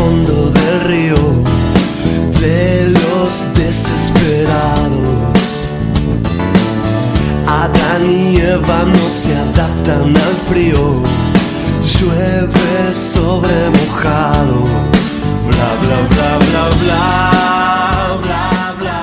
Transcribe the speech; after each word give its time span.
fondo 0.00 0.50
del 0.50 0.80
río 0.84 1.16
de 2.40 2.88
los 2.88 3.30
desesperados. 3.54 5.38
Adán 7.46 8.02
y 8.10 8.38
Eva 8.38 8.84
no 8.84 9.10
se 9.10 9.36
adaptan 9.36 10.16
al 10.16 10.36
frío, 10.48 11.02
llueve 11.98 12.94
sobre 12.94 13.54
mojado, 13.78 14.60
bla 15.48 15.70
bla 15.82 15.98
bla 16.12 16.30
bla 16.46 16.64
bla 16.82 18.18
bla 18.22 18.74
bla. 18.78 19.00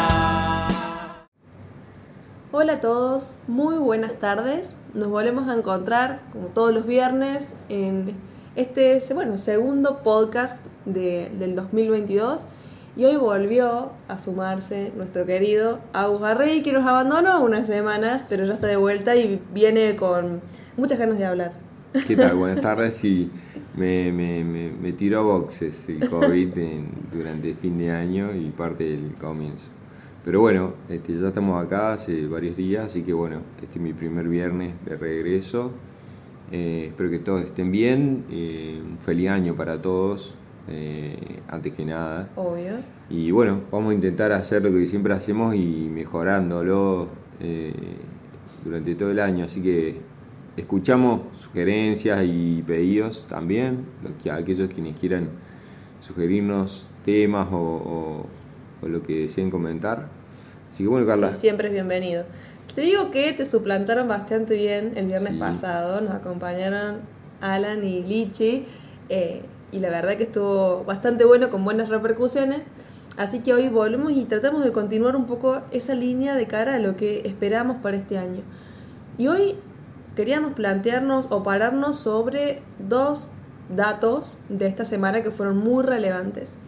Hola 2.52 2.74
a 2.74 2.82
todos, 2.82 3.36
muy 3.48 3.78
buenas 3.78 4.18
tardes. 4.18 4.78
Nos 4.96 5.10
volvemos 5.10 5.48
a 5.48 5.54
encontrar, 5.54 6.22
como 6.32 6.48
todos 6.48 6.74
los 6.74 6.88
viernes, 6.88 7.54
en 7.70 8.16
este 8.56 9.00
bueno, 9.14 9.38
segundo 9.38 10.02
podcast 10.02 10.58
de- 10.94 11.30
del 11.38 11.56
2022. 11.56 12.46
Y 12.96 13.06
hoy 13.06 13.16
volvió 13.16 13.92
a 14.08 14.18
sumarse 14.18 14.92
nuestro 14.98 15.26
querido 15.28 15.80
Agus 15.94 16.20
Garrey, 16.20 16.64
que 16.64 16.72
nos 16.74 16.84
abandonó 16.86 17.44
unas 17.44 17.68
semanas, 17.68 18.26
pero 18.28 18.44
ya 18.46 18.56
está 18.56 18.66
de 18.68 18.76
vuelta 18.78 19.16
y 19.16 19.40
viene 19.54 19.96
con 19.96 20.42
muchas 20.78 20.98
ganas 20.98 21.20
de 21.20 21.26
hablar. 21.26 21.52
¿Qué 22.08 22.16
tal? 22.16 22.36
Buenas 22.36 22.62
tardes. 22.62 22.96
Sí, 22.98 23.30
me, 23.76 24.12
me, 24.12 24.44
me, 24.44 24.72
me 24.72 24.92
tiró 24.94 25.24
boxes 25.26 25.88
el 25.90 26.10
COVID 26.10 26.58
en- 26.58 26.88
durante 27.14 27.50
el 27.52 27.56
fin 27.56 27.78
de 27.78 27.92
año 27.92 28.36
y 28.36 28.50
parte 28.50 28.84
del 28.86 29.14
comienzo. 29.20 29.68
Pero 30.26 30.42
bueno, 30.42 30.74
este, 30.90 31.14
ya 31.14 31.28
estamos 31.28 31.64
acá 31.64 31.94
hace 31.94 32.26
varios 32.28 32.58
días, 32.58 32.86
así 32.88 33.04
que 33.04 33.14
bueno, 33.14 33.42
este 33.62 33.78
es 33.78 33.82
mi 33.82 33.94
primer 33.94 34.28
viernes 34.28 34.74
de 34.86 34.98
regreso. 34.98 35.72
Eh, 36.52 36.88
espero 36.90 37.10
que 37.12 37.20
todos 37.20 37.42
estén 37.44 37.72
bien. 37.72 38.26
eh, 38.32 38.82
un 38.84 38.98
feliz 39.00 39.30
año 39.30 39.56
para 39.56 39.82
todos, 39.82 40.36
eh, 40.68 41.40
antes 41.48 41.74
que 41.74 41.86
nada. 41.86 42.30
Obvio. 42.36 42.74
Y 43.10 43.32
bueno, 43.32 43.62
vamos 43.72 43.92
a 43.92 43.94
intentar 43.94 44.32
hacer 44.32 44.62
lo 44.64 44.72
que 44.72 44.86
siempre 44.88 45.14
hacemos 45.14 45.56
y 45.56 45.90
mejorándolo 45.92 47.08
eh, 47.40 47.74
durante 48.66 48.96
todo 48.96 49.12
el 49.12 49.20
año. 49.20 49.46
Así 49.46 49.62
que 49.62 50.02
escuchamos 50.58 51.22
sugerencias 51.40 52.24
y 52.26 52.64
pedidos 52.66 53.26
también, 53.28 53.86
lo 54.04 54.18
que, 54.18 54.32
aquellos 54.32 54.70
quienes 54.74 54.98
quieran 54.98 55.30
sugerirnos 56.00 56.88
temas 57.06 57.48
o, 57.52 57.58
o- 57.58 58.26
o 58.82 58.88
lo 58.88 59.02
que 59.02 59.22
deseen 59.22 59.50
comentar. 59.50 60.10
Así 60.70 60.84
que 60.84 60.90
bueno, 60.90 61.08
Carla. 61.08 61.34
Sí, 61.34 61.42
siempre 61.42 61.68
es 61.68 61.74
bienvenido. 61.74 62.26
Te 62.76 62.82
digo 62.82 63.10
que 63.10 63.34
te 63.34 63.46
suplantaron 63.46 64.08
bastante 64.08 64.56
bien 64.56 64.92
el 64.96 65.08
viernes 65.08 65.34
Sí. 65.34 65.40
pasado. 65.40 66.02
Nos 66.02 66.12
acompañaron 66.12 66.98
Alan 67.42 67.84
y 67.84 68.04
Lichi. 68.04 68.66
eh, 69.10 69.42
y 69.72 69.80
la 69.80 69.90
verdad 69.90 70.18
que 70.18 70.24
estuvo 70.24 70.84
bastante 70.84 71.26
bueno, 71.26 71.50
con 71.50 71.64
buenas 71.64 71.90
repercusiones. 71.90 72.64
Así 73.18 73.40
que 73.40 73.54
hoy 73.54 73.68
volvemos 73.70 74.12
y 74.12 74.26
tratamos 74.26 74.64
de 74.64 74.72
continuar 74.72 75.16
un 75.16 75.26
poco 75.26 75.62
esa 75.72 75.96
línea 75.96 76.36
de 76.36 76.48
cara 76.48 76.76
a 76.76 76.80
lo 76.80 76.96
que 76.96 77.22
esperamos 77.26 77.78
para 77.82 77.98
este 77.98 78.18
año. 78.18 78.44
Y 79.18 79.28
hoy 79.28 79.56
queríamos 80.16 80.54
plantearnos 80.54 81.28
o 81.32 81.44
pararnos 81.44 81.98
sobre 81.98 82.62
dos 82.80 83.30
datos 83.76 84.38
de 84.50 84.68
esta 84.68 84.86
semana 84.86 85.24
que 85.24 85.32
fueron 85.32 85.58
muy 85.58 85.84
relevantes. 85.84 86.60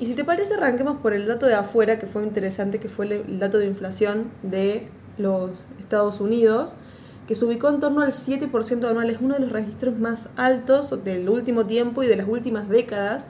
Y 0.00 0.06
si 0.06 0.14
te 0.14 0.24
parece, 0.24 0.54
arranquemos 0.54 0.96
por 0.98 1.12
el 1.12 1.26
dato 1.26 1.46
de 1.46 1.54
afuera, 1.54 1.98
que 1.98 2.06
fue 2.06 2.22
interesante, 2.24 2.80
que 2.80 2.88
fue 2.88 3.06
el- 3.06 3.38
dato 3.38 3.58
de 3.58 3.66
inflación 3.66 4.30
de 4.42 4.88
los 5.18 5.68
Estados 5.78 6.20
Unidos, 6.20 6.74
que 7.26 7.34
se 7.34 7.44
ubicó 7.44 7.68
en 7.68 7.80
torno 7.80 8.02
al 8.02 8.12
7% 8.12 8.88
anual. 8.88 9.10
Es 9.10 9.18
uno 9.20 9.34
de 9.34 9.40
los 9.40 9.52
registros 9.52 9.98
más 9.98 10.28
altos 10.36 11.04
del 11.04 11.28
último 11.28 11.66
tiempo 11.66 12.02
y 12.02 12.06
de 12.06 12.16
las 12.16 12.28
últimas 12.28 12.68
décadas. 12.68 13.28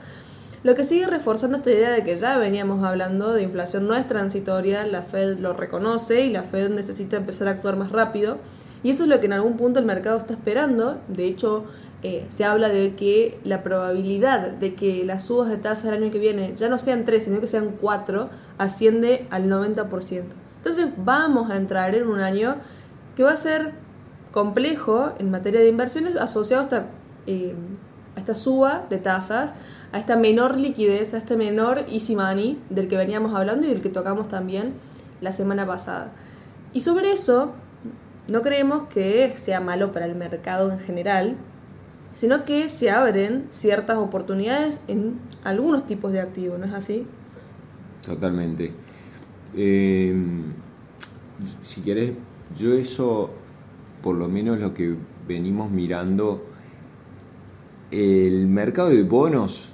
Lo 0.63 0.73
que 0.75 0.83
sigue 0.83 1.05
reforzando 1.05 1.57
esta 1.57 1.69
idea 1.69 1.91
de 1.91 2.03
que 2.03 2.17
ya 2.17 2.37
veníamos 2.37 2.83
hablando 2.83 3.33
de 3.33 3.43
inflación 3.43 3.87
no 3.87 3.93
es 3.95 4.07
transitoria, 4.07 4.85
la 4.85 5.03
Fed 5.03 5.39
lo 5.39 5.53
reconoce 5.53 6.25
y 6.25 6.31
la 6.31 6.41
Fed 6.41 6.71
necesita 6.71 7.17
empezar 7.17 7.47
a 7.47 7.51
actuar 7.51 7.77
más 7.77 7.91
rápido. 7.91 8.39
Y 8.81 8.89
eso 8.89 9.03
es 9.03 9.09
lo 9.09 9.19
que 9.19 9.27
en 9.27 9.33
algún 9.33 9.57
punto 9.57 9.79
el 9.79 9.85
mercado 9.85 10.17
está 10.17 10.33
esperando. 10.33 10.99
De 11.07 11.25
hecho, 11.25 11.65
eh, 12.03 12.25
se 12.29 12.45
habla 12.45 12.69
de 12.69 12.95
que 12.95 13.39
la 13.43 13.63
probabilidad 13.63 14.51
de 14.51 14.75
que 14.75 15.03
las 15.05 15.25
subas 15.25 15.49
de 15.49 15.57
tasa 15.57 15.89
el 15.89 16.03
año 16.03 16.11
que 16.11 16.19
viene 16.19 16.53
ya 16.55 16.69
no 16.69 16.77
sean 16.77 17.05
3, 17.05 17.23
sino 17.23 17.39
que 17.39 17.47
sean 17.47 17.77
4, 17.81 18.29
asciende 18.57 19.27
al 19.31 19.49
90%. 19.49 20.23
Entonces 20.57 20.87
vamos 20.97 21.49
a 21.49 21.57
entrar 21.57 21.95
en 21.95 22.07
un 22.07 22.19
año 22.19 22.57
que 23.15 23.23
va 23.23 23.31
a 23.31 23.37
ser 23.37 23.84
complejo 24.35 25.13
en 25.17 25.31
materia 25.31 25.61
de 25.61 25.69
inversiones 25.69 26.17
asociado 26.17 26.63
a 26.63 26.65
esta, 26.65 26.89
eh, 27.25 27.55
a 28.17 28.19
esta 28.19 28.33
suba 28.33 28.85
de 28.89 28.97
tasas, 28.97 29.53
a 29.93 29.97
esta 29.97 30.17
menor 30.17 30.59
liquidez, 30.59 31.13
a 31.13 31.17
este 31.17 31.37
menor 31.37 31.85
easy 31.87 32.17
money 32.17 32.61
del 32.69 32.89
que 32.89 32.97
veníamos 32.97 33.33
hablando 33.33 33.65
y 33.65 33.69
del 33.69 33.81
que 33.81 33.87
tocamos 33.87 34.27
también 34.27 34.73
la 35.21 35.31
semana 35.31 35.65
pasada. 35.65 36.11
Y 36.73 36.81
sobre 36.81 37.13
eso, 37.13 37.53
no 38.27 38.41
creemos 38.41 38.89
que 38.89 39.33
sea 39.37 39.61
malo 39.61 39.93
para 39.93 40.05
el 40.05 40.15
mercado 40.15 40.69
en 40.69 40.79
general, 40.79 41.37
sino 42.13 42.43
que 42.43 42.67
se 42.67 42.91
abren 42.91 43.47
ciertas 43.51 43.95
oportunidades 43.95 44.81
en 44.89 45.17
algunos 45.45 45.87
tipos 45.87 46.11
de 46.11 46.19
activos, 46.19 46.59
¿no 46.59 46.65
es 46.65 46.73
así? 46.73 47.07
Totalmente. 48.05 48.73
Eh, 49.55 50.13
si 51.61 51.79
querés, 51.83 52.11
yo 52.53 52.73
eso, 52.73 53.33
por 54.05 54.15
lo 54.17 54.29
menos 54.29 54.59
lo 54.59 54.71
que 54.71 54.95
venimos 55.27 55.71
mirando, 55.71 56.45
el 57.89 58.45
mercado 58.45 58.89
de 58.89 59.01
bonos 59.01 59.73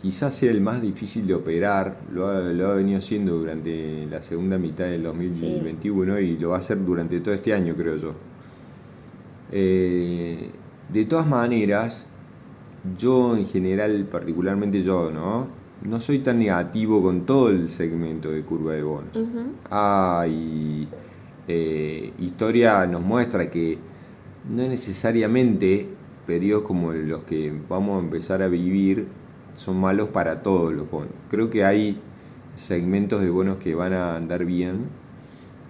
quizás 0.00 0.36
sea 0.36 0.52
el 0.52 0.60
más 0.60 0.80
difícil 0.80 1.26
de 1.26 1.34
operar, 1.34 1.98
lo 2.12 2.28
ha, 2.28 2.38
lo 2.52 2.68
ha 2.68 2.74
venido 2.74 2.98
haciendo 2.98 3.34
durante 3.36 4.06
la 4.06 4.22
segunda 4.22 4.56
mitad 4.56 4.84
del 4.84 5.02
2021 5.02 6.20
y 6.20 6.38
lo 6.38 6.50
va 6.50 6.56
a 6.56 6.58
hacer 6.60 6.84
durante 6.84 7.18
todo 7.18 7.34
este 7.34 7.54
año, 7.54 7.74
creo 7.74 7.96
yo. 7.96 8.14
Eh, 9.50 10.52
de 10.88 11.04
todas 11.04 11.26
maneras, 11.26 12.06
yo 12.96 13.36
en 13.36 13.46
general, 13.46 14.06
particularmente 14.08 14.80
yo, 14.80 15.10
¿no? 15.10 15.48
No 15.82 15.98
soy 15.98 16.20
tan 16.20 16.38
negativo 16.38 17.02
con 17.02 17.26
todo 17.26 17.50
el 17.50 17.68
segmento 17.68 18.30
de 18.30 18.44
curva 18.44 18.74
de 18.74 18.84
bonos. 18.84 19.24
Hay 19.70 20.86
eh, 21.48 22.12
historia 22.18 22.86
nos 22.86 23.02
muestra 23.02 23.50
que 23.50 23.78
no 24.48 24.66
necesariamente 24.66 25.88
periodos 26.26 26.64
como 26.64 26.92
los 26.92 27.24
que 27.24 27.52
vamos 27.68 28.00
a 28.00 28.04
empezar 28.04 28.42
a 28.42 28.48
vivir 28.48 29.08
son 29.54 29.78
malos 29.80 30.08
para 30.08 30.42
todos 30.42 30.72
los 30.72 30.90
bonos. 30.90 31.12
Creo 31.30 31.50
que 31.50 31.64
hay 31.64 32.00
segmentos 32.54 33.20
de 33.22 33.30
bonos 33.30 33.58
que 33.58 33.74
van 33.74 33.92
a 33.92 34.16
andar 34.16 34.44
bien 34.44 34.86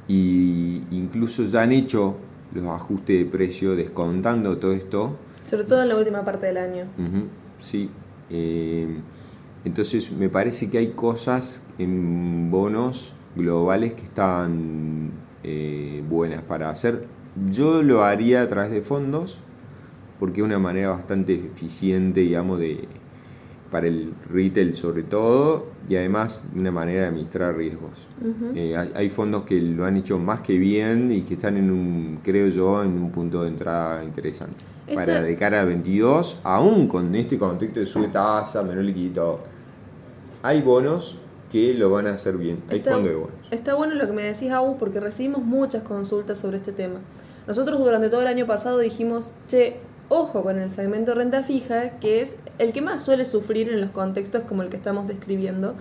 y 0.09 0.83
incluso 0.91 1.45
ya 1.45 1.63
han 1.63 1.73
hecho 1.73 2.17
los 2.55 2.67
ajustes 2.67 3.19
de 3.19 3.25
precio 3.25 3.75
descontando 3.77 4.59
todo 4.59 4.73
esto 4.73 5.17
Sobre 5.45 5.65
todo 5.65 5.83
en 5.83 5.89
la 5.89 5.97
última 5.97 6.25
parte 6.25 6.47
del 6.47 6.59
año. 6.59 6.85
Sí. 7.59 7.91
eh, 8.31 9.01
entonces 9.65 10.11
me 10.11 10.29
parece 10.29 10.71
que 10.71 10.79
hay 10.79 10.89
cosas 10.89 11.63
en 11.79 12.51
bonos 12.51 13.15
globales 13.37 13.95
que 13.95 14.03
están 14.03 15.13
eh, 15.45 16.03
buenas 16.09 16.43
para 16.43 16.71
hacer. 16.71 17.07
Yo 17.51 17.83
lo 17.83 18.05
haría 18.05 18.43
a 18.43 18.49
través 18.49 18.71
de 18.71 18.83
fondos 18.83 19.41
porque 20.21 20.41
es 20.41 20.45
una 20.47 20.59
manera 20.59 20.91
bastante 20.91 21.35
eficiente, 21.35 22.21
digamos, 22.21 22.59
de 22.59 22.87
para 23.71 23.87
el 23.87 24.13
retail 24.31 24.75
sobre 24.75 25.03
todo 25.03 25.65
y 25.89 25.97
además 25.97 26.47
una 26.55 26.71
manera 26.71 27.03
de 27.03 27.07
administrar 27.09 27.57
riesgos. 27.57 28.09
Eh, 28.55 28.77
hay, 28.77 28.93
hay 28.95 29.09
fondos 29.09 29.45
que 29.45 29.61
lo 29.63 29.87
han 29.87 29.97
hecho 29.97 30.19
más 30.19 30.43
que 30.43 30.59
bien 30.59 31.11
y 31.11 31.23
que 31.23 31.35
están 31.35 31.57
en 31.57 31.71
un, 31.71 32.19
creo 32.23 32.49
yo, 32.49 32.83
en 32.83 32.91
un 33.03 33.11
punto 33.11 33.43
de 33.45 33.49
entrada 33.49 34.05
interesante. 34.05 34.59
Esto- 34.87 34.95
Para 35.01 35.23
de 35.23 35.37
cara 35.37 35.63
a 35.63 35.65
22, 35.65 36.41
aún 36.45 36.87
con 36.87 37.15
este 37.15 37.39
contexto 37.39 37.81
de 37.81 37.87
sube 37.87 38.09
tasa, 38.09 38.63
menor 38.63 38.85
liquidito, 38.85 39.41
hay 40.43 40.61
bonos 40.61 41.22
que 41.53 41.75
lo 41.75 41.91
van 41.91 42.07
a 42.07 42.15
hacer 42.15 42.39
bien. 42.39 42.63
Está- 42.79 42.97
de 43.51 43.77
bueno 43.77 43.95
lo 43.95 44.07
que 44.07 44.13
me 44.15 44.23
decís, 44.23 44.51
Agus, 44.51 44.77
porque 44.79 44.99
recibimos 45.01 45.43
muchas 45.43 45.83
consultas 45.83 46.39
sobre 46.39 46.57
este 46.57 46.73
tema. 46.73 47.01
Nosotros 47.47 47.79
durante 47.79 48.09
todo 48.09 48.23
el 48.23 48.27
año 48.29 48.47
pasado 48.47 48.79
dijimos, 48.79 49.33
che, 49.47 49.77
ojo 50.09 50.43
con 50.43 50.59
el 50.59 50.71
segmento 50.71 51.15
renta 51.15 51.43
fija, 51.43 51.99
que 52.01 52.23
es 52.23 52.37
el 52.59 52.73
que 52.73 52.81
más 52.81 53.05
suele 53.05 53.25
sufrir 53.27 53.69
en 53.69 53.81
los 53.81 53.91
contextos 53.91 54.43
como 54.43 54.63
el 54.63 54.69
que 54.71 54.77
estamos 54.77 55.07
describiendo. 55.07 55.75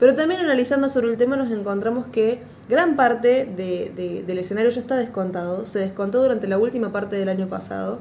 Pero 0.00 0.14
también 0.14 0.40
analizando 0.40 0.88
sobre 0.88 1.10
el 1.10 1.16
tema 1.16 1.36
nos 1.36 1.50
encontramos 1.52 2.06
que 2.06 2.40
gran 2.68 2.96
parte 2.96 3.44
de- 3.44 3.92
de- 3.94 4.24
del 4.26 4.38
escenario 4.38 4.70
ya 4.70 4.80
está 4.80 4.96
descontado, 4.96 5.64
se 5.66 5.78
descontó 5.78 6.22
durante 6.22 6.48
la 6.48 6.58
última 6.58 6.90
parte 6.90 7.16
del 7.16 7.28
año 7.28 7.48
pasado 7.48 8.00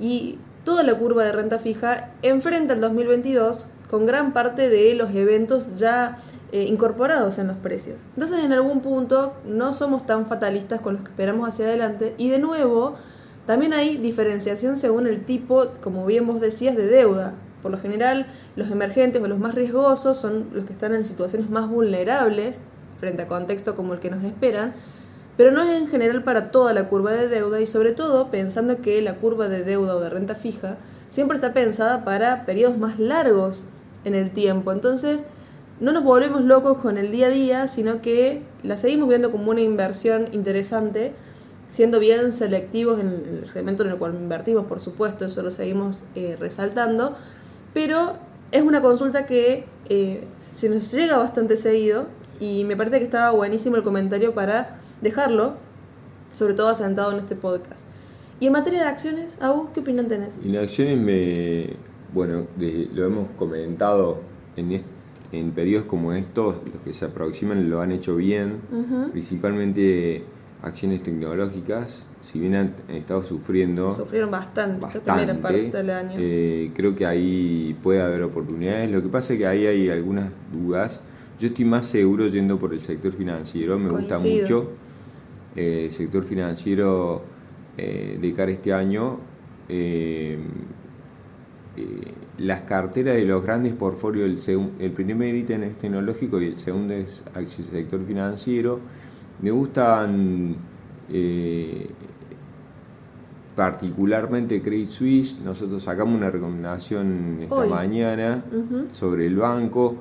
y 0.00 0.38
toda 0.66 0.82
la 0.82 0.96
curva 0.96 1.22
de 1.22 1.30
renta 1.30 1.60
fija 1.60 2.10
enfrenta 2.22 2.74
el 2.74 2.80
2022 2.80 3.68
con 3.88 4.04
gran 4.04 4.32
parte 4.32 4.68
de 4.68 4.96
los 4.96 5.14
eventos 5.14 5.76
ya 5.76 6.18
eh, 6.50 6.64
incorporados 6.64 7.38
en 7.38 7.46
los 7.46 7.56
precios. 7.56 8.06
Entonces 8.14 8.44
en 8.44 8.52
algún 8.52 8.80
punto 8.80 9.36
no 9.46 9.72
somos 9.72 10.04
tan 10.06 10.26
fatalistas 10.26 10.80
con 10.80 10.94
los 10.94 11.02
que 11.04 11.10
esperamos 11.10 11.48
hacia 11.48 11.66
adelante 11.66 12.16
y 12.18 12.30
de 12.30 12.40
nuevo 12.40 12.96
también 13.46 13.74
hay 13.74 13.96
diferenciación 13.96 14.76
según 14.76 15.06
el 15.06 15.24
tipo, 15.24 15.68
como 15.80 16.04
bien 16.04 16.26
vos 16.26 16.40
decías, 16.40 16.76
de 16.76 16.88
deuda. 16.88 17.34
por 17.62 17.70
lo 17.70 17.78
general 17.78 18.26
los 18.56 18.68
emergentes 18.68 19.22
o 19.22 19.28
los 19.28 19.38
más 19.38 19.54
riesgosos 19.54 20.18
son 20.18 20.48
los 20.52 20.64
que 20.64 20.72
están 20.72 20.94
en 20.94 21.04
situaciones 21.04 21.48
más 21.48 21.68
vulnerables 21.68 22.60
frente 22.98 23.22
a 23.22 23.28
contextos 23.28 23.74
como 23.74 23.94
el 23.94 24.00
que 24.00 24.10
nos 24.10 24.24
esperan, 24.24 24.74
pero 25.36 25.50
no 25.50 25.62
es 25.62 25.70
en 25.70 25.86
general 25.86 26.22
para 26.22 26.50
toda 26.50 26.72
la 26.72 26.88
curva 26.88 27.12
de 27.12 27.28
deuda 27.28 27.60
y 27.60 27.66
sobre 27.66 27.92
todo 27.92 28.30
pensando 28.30 28.80
que 28.80 29.02
la 29.02 29.16
curva 29.16 29.48
de 29.48 29.62
deuda 29.62 29.96
o 29.96 30.00
de 30.00 30.10
renta 30.10 30.34
fija 30.34 30.78
siempre 31.08 31.36
está 31.36 31.52
pensada 31.52 32.04
para 32.04 32.46
periodos 32.46 32.78
más 32.78 32.98
largos 32.98 33.64
en 34.04 34.14
el 34.14 34.30
tiempo. 34.30 34.72
Entonces, 34.72 35.24
no 35.78 35.92
nos 35.92 36.04
volvemos 36.04 36.42
locos 36.42 36.78
con 36.78 36.96
el 36.96 37.10
día 37.10 37.26
a 37.26 37.30
día, 37.30 37.68
sino 37.68 38.00
que 38.00 38.42
la 38.62 38.78
seguimos 38.78 39.08
viendo 39.08 39.30
como 39.30 39.50
una 39.50 39.60
inversión 39.60 40.28
interesante, 40.32 41.12
siendo 41.68 41.98
bien 42.00 42.32
selectivos 42.32 42.98
en 42.98 43.08
el 43.08 43.46
segmento 43.46 43.82
en 43.82 43.90
el 43.90 43.98
cual 43.98 44.14
invertimos, 44.14 44.66
por 44.66 44.80
supuesto, 44.80 45.26
eso 45.26 45.42
lo 45.42 45.50
seguimos 45.50 46.04
eh, 46.14 46.36
resaltando, 46.40 47.16
pero 47.74 48.14
es 48.52 48.62
una 48.62 48.80
consulta 48.80 49.26
que 49.26 49.66
eh, 49.88 50.24
se 50.40 50.68
nos 50.70 50.90
llega 50.92 51.18
bastante 51.18 51.56
seguido 51.56 52.06
y 52.40 52.64
me 52.64 52.76
parece 52.76 52.98
que 52.98 53.04
estaba 53.04 53.32
buenísimo 53.32 53.76
el 53.76 53.82
comentario 53.82 54.32
para 54.32 54.78
dejarlo, 55.00 55.54
sobre 56.34 56.54
todo 56.54 56.68
asentado 56.68 57.12
en 57.12 57.18
este 57.18 57.36
podcast. 57.36 57.84
Y 58.38 58.46
en 58.46 58.52
materia 58.52 58.82
de 58.82 58.88
acciones, 58.88 59.38
Agus, 59.40 59.70
¿qué 59.72 59.80
opinión 59.80 60.08
tenés? 60.08 60.34
En 60.44 60.56
acciones 60.56 60.98
me, 60.98 61.70
bueno, 62.12 62.46
lo 62.94 63.04
hemos 63.04 63.30
comentado 63.38 64.20
en, 64.56 64.82
en 65.32 65.50
periodos 65.52 65.86
como 65.86 66.12
estos, 66.12 66.56
los 66.72 66.82
que 66.82 66.92
se 66.92 67.06
aproximan 67.06 67.70
lo 67.70 67.80
han 67.80 67.92
hecho 67.92 68.16
bien, 68.16 68.60
principalmente 69.12 70.24
acciones 70.62 71.02
tecnológicas, 71.02 72.04
si 72.22 72.40
bien 72.40 72.54
han 72.56 72.74
estado 72.88 73.22
sufriendo. 73.22 73.90
Sufrieron 73.90 74.30
bastante, 74.30 74.80
bastante 74.80 75.08
la 75.08 75.14
primera 75.16 75.40
parte 75.40 75.70
del 75.70 75.90
año. 75.90 76.16
Eh, 76.18 76.72
creo 76.74 76.94
que 76.94 77.06
ahí 77.06 77.78
puede 77.82 78.02
haber 78.02 78.22
oportunidades. 78.22 78.90
Lo 78.90 79.02
que 79.02 79.08
pasa 79.08 79.32
es 79.32 79.38
que 79.38 79.46
ahí 79.46 79.66
hay 79.66 79.88
algunas 79.90 80.30
dudas. 80.52 81.02
Yo 81.38 81.48
estoy 81.48 81.64
más 81.64 81.86
seguro 81.86 82.26
yendo 82.26 82.58
por 82.58 82.74
el 82.74 82.80
sector 82.80 83.12
financiero, 83.12 83.78
me 83.78 83.90
gusta 83.90 84.18
mucho. 84.18 84.70
Eh, 85.56 85.86
el 85.86 85.90
sector 85.90 86.22
financiero 86.22 87.22
eh, 87.78 88.18
de 88.20 88.32
cara 88.34 88.52
este 88.52 88.72
año. 88.72 89.18
Eh, 89.68 90.38
las 92.38 92.62
carteras 92.62 93.16
de 93.16 93.24
los 93.24 93.42
grandes 93.42 93.72
portfolios, 93.74 94.48
el, 94.48 94.70
el 94.78 94.92
primer 94.92 95.34
ítem 95.34 95.62
es 95.62 95.78
tecnológico 95.78 96.40
y 96.40 96.46
el 96.46 96.58
segundo 96.58 96.94
es 96.94 97.24
el 97.34 97.46
sector 97.46 98.04
financiero. 98.04 98.80
Me 99.40 99.50
gustan 99.50 100.56
particularmente 103.54 104.60
Credit 104.60 104.88
Suisse. 104.88 105.38
Nosotros 105.42 105.82
sacamos 105.82 106.16
una 106.16 106.30
recomendación 106.30 107.38
esta 107.40 107.66
mañana 107.66 108.44
sobre 108.92 109.26
el 109.26 109.36
banco. 109.36 109.96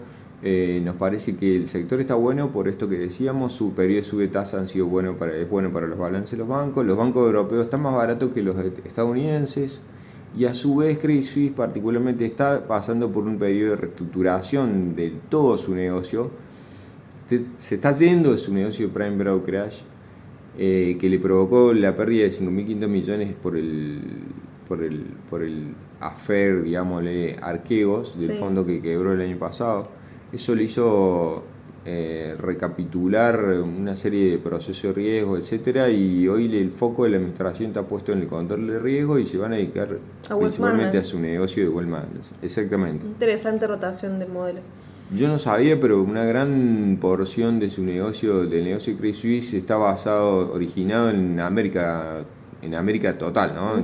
Eh, 0.48 0.80
nos 0.84 0.96
parece 0.98 1.36
que 1.36 1.56
el 1.56 1.66
sector 1.66 2.00
está 2.00 2.14
bueno 2.14 2.52
por 2.52 2.68
esto 2.68 2.88
que 2.88 3.00
decíamos, 3.00 3.52
su 3.52 3.74
periodo 3.74 4.02
de 4.02 4.04
sube 4.04 4.28
tasa 4.28 4.60
han 4.60 4.68
sido 4.68 4.86
bueno 4.86 5.18
para, 5.18 5.36
es 5.36 5.50
bueno 5.50 5.72
para 5.72 5.88
los 5.88 5.98
balances 5.98 6.34
de 6.34 6.38
los 6.38 6.48
bancos, 6.48 6.86
los 6.86 6.96
bancos 6.96 7.26
europeos 7.26 7.64
están 7.64 7.82
más 7.82 7.96
baratos 7.96 8.30
que 8.32 8.44
los 8.44 8.56
estadounidenses 8.86 9.82
y 10.38 10.46
a 10.46 10.54
su 10.54 10.76
vez 10.76 11.00
Credit 11.00 11.24
Suisse 11.24 11.52
particularmente 11.52 12.26
está 12.26 12.68
pasando 12.68 13.12
por 13.12 13.24
un 13.24 13.40
periodo 13.40 13.72
de 13.72 13.78
reestructuración 13.78 14.96
de 14.96 15.14
todo 15.30 15.58
su 15.58 15.74
negocio, 15.74 16.30
se 17.26 17.74
está 17.74 17.92
yendo 17.94 18.30
de 18.32 18.38
su 18.38 18.54
negocio 18.54 18.92
Prime 18.92 19.18
Brokerage 19.18 19.84
eh, 20.60 20.96
que 21.00 21.10
le 21.10 21.18
provocó 21.18 21.74
la 21.74 21.96
pérdida 21.96 22.26
de 22.26 22.32
5.500 22.32 22.88
millones 22.88 23.34
por 23.34 23.58
el, 23.58 24.00
por 24.68 24.84
el, 24.84 25.06
por 25.28 25.42
el 25.42 25.74
affair, 26.00 26.62
digámosle, 26.62 27.36
Arqueos, 27.42 28.20
del 28.20 28.38
fondo 28.38 28.64
que 28.64 28.80
quebró 28.80 29.14
el 29.14 29.22
año 29.22 29.40
pasado 29.40 30.05
eso 30.36 30.54
le 30.54 30.64
hizo 30.64 31.44
eh, 31.86 32.36
recapitular 32.40 33.40
una 33.62 33.96
serie 33.96 34.32
de 34.32 34.38
procesos 34.38 34.84
de 34.84 34.94
riesgo, 34.94 35.38
etcétera, 35.38 35.90
y 35.90 36.28
hoy 36.28 36.46
el 36.58 36.72
foco 36.72 37.04
de 37.04 37.12
la 37.12 37.18
administración 37.18 37.70
está 37.70 37.84
puesto 37.84 38.12
en 38.12 38.20
el 38.20 38.28
control 38.28 38.68
de 38.68 38.80
riesgo 38.80 39.20
y 39.20 39.26
se 39.26 39.38
van 39.38 39.54
a 39.54 39.56
dedicar 39.56 40.00
principalmente 40.38 40.98
a 40.98 41.04
su 41.04 41.20
negocio 41.20 41.64
de 41.64 41.70
Wealth 41.70 41.94
Exactamente. 42.42 43.06
Interesante 43.06 43.68
rotación 43.68 44.20
de 44.20 44.26
modelo. 44.26 44.60
Yo 45.14 45.28
no 45.28 45.38
sabía, 45.38 45.80
pero 45.80 46.02
una 46.02 46.26
gran 46.26 46.98
porción 47.00 47.60
de 47.60 47.70
su 47.70 47.84
negocio, 47.84 48.46
del 48.48 48.64
negocio 48.64 48.94
de 48.94 49.00
Credit 49.00 49.16
Suisse, 49.16 49.54
está 49.54 49.78
basado, 49.78 50.52
originado 50.52 51.12
en 51.12 51.40
América, 51.40 52.26
en 52.64 52.74
América 52.74 53.16
total, 53.18 53.54
¿no? 53.54 53.76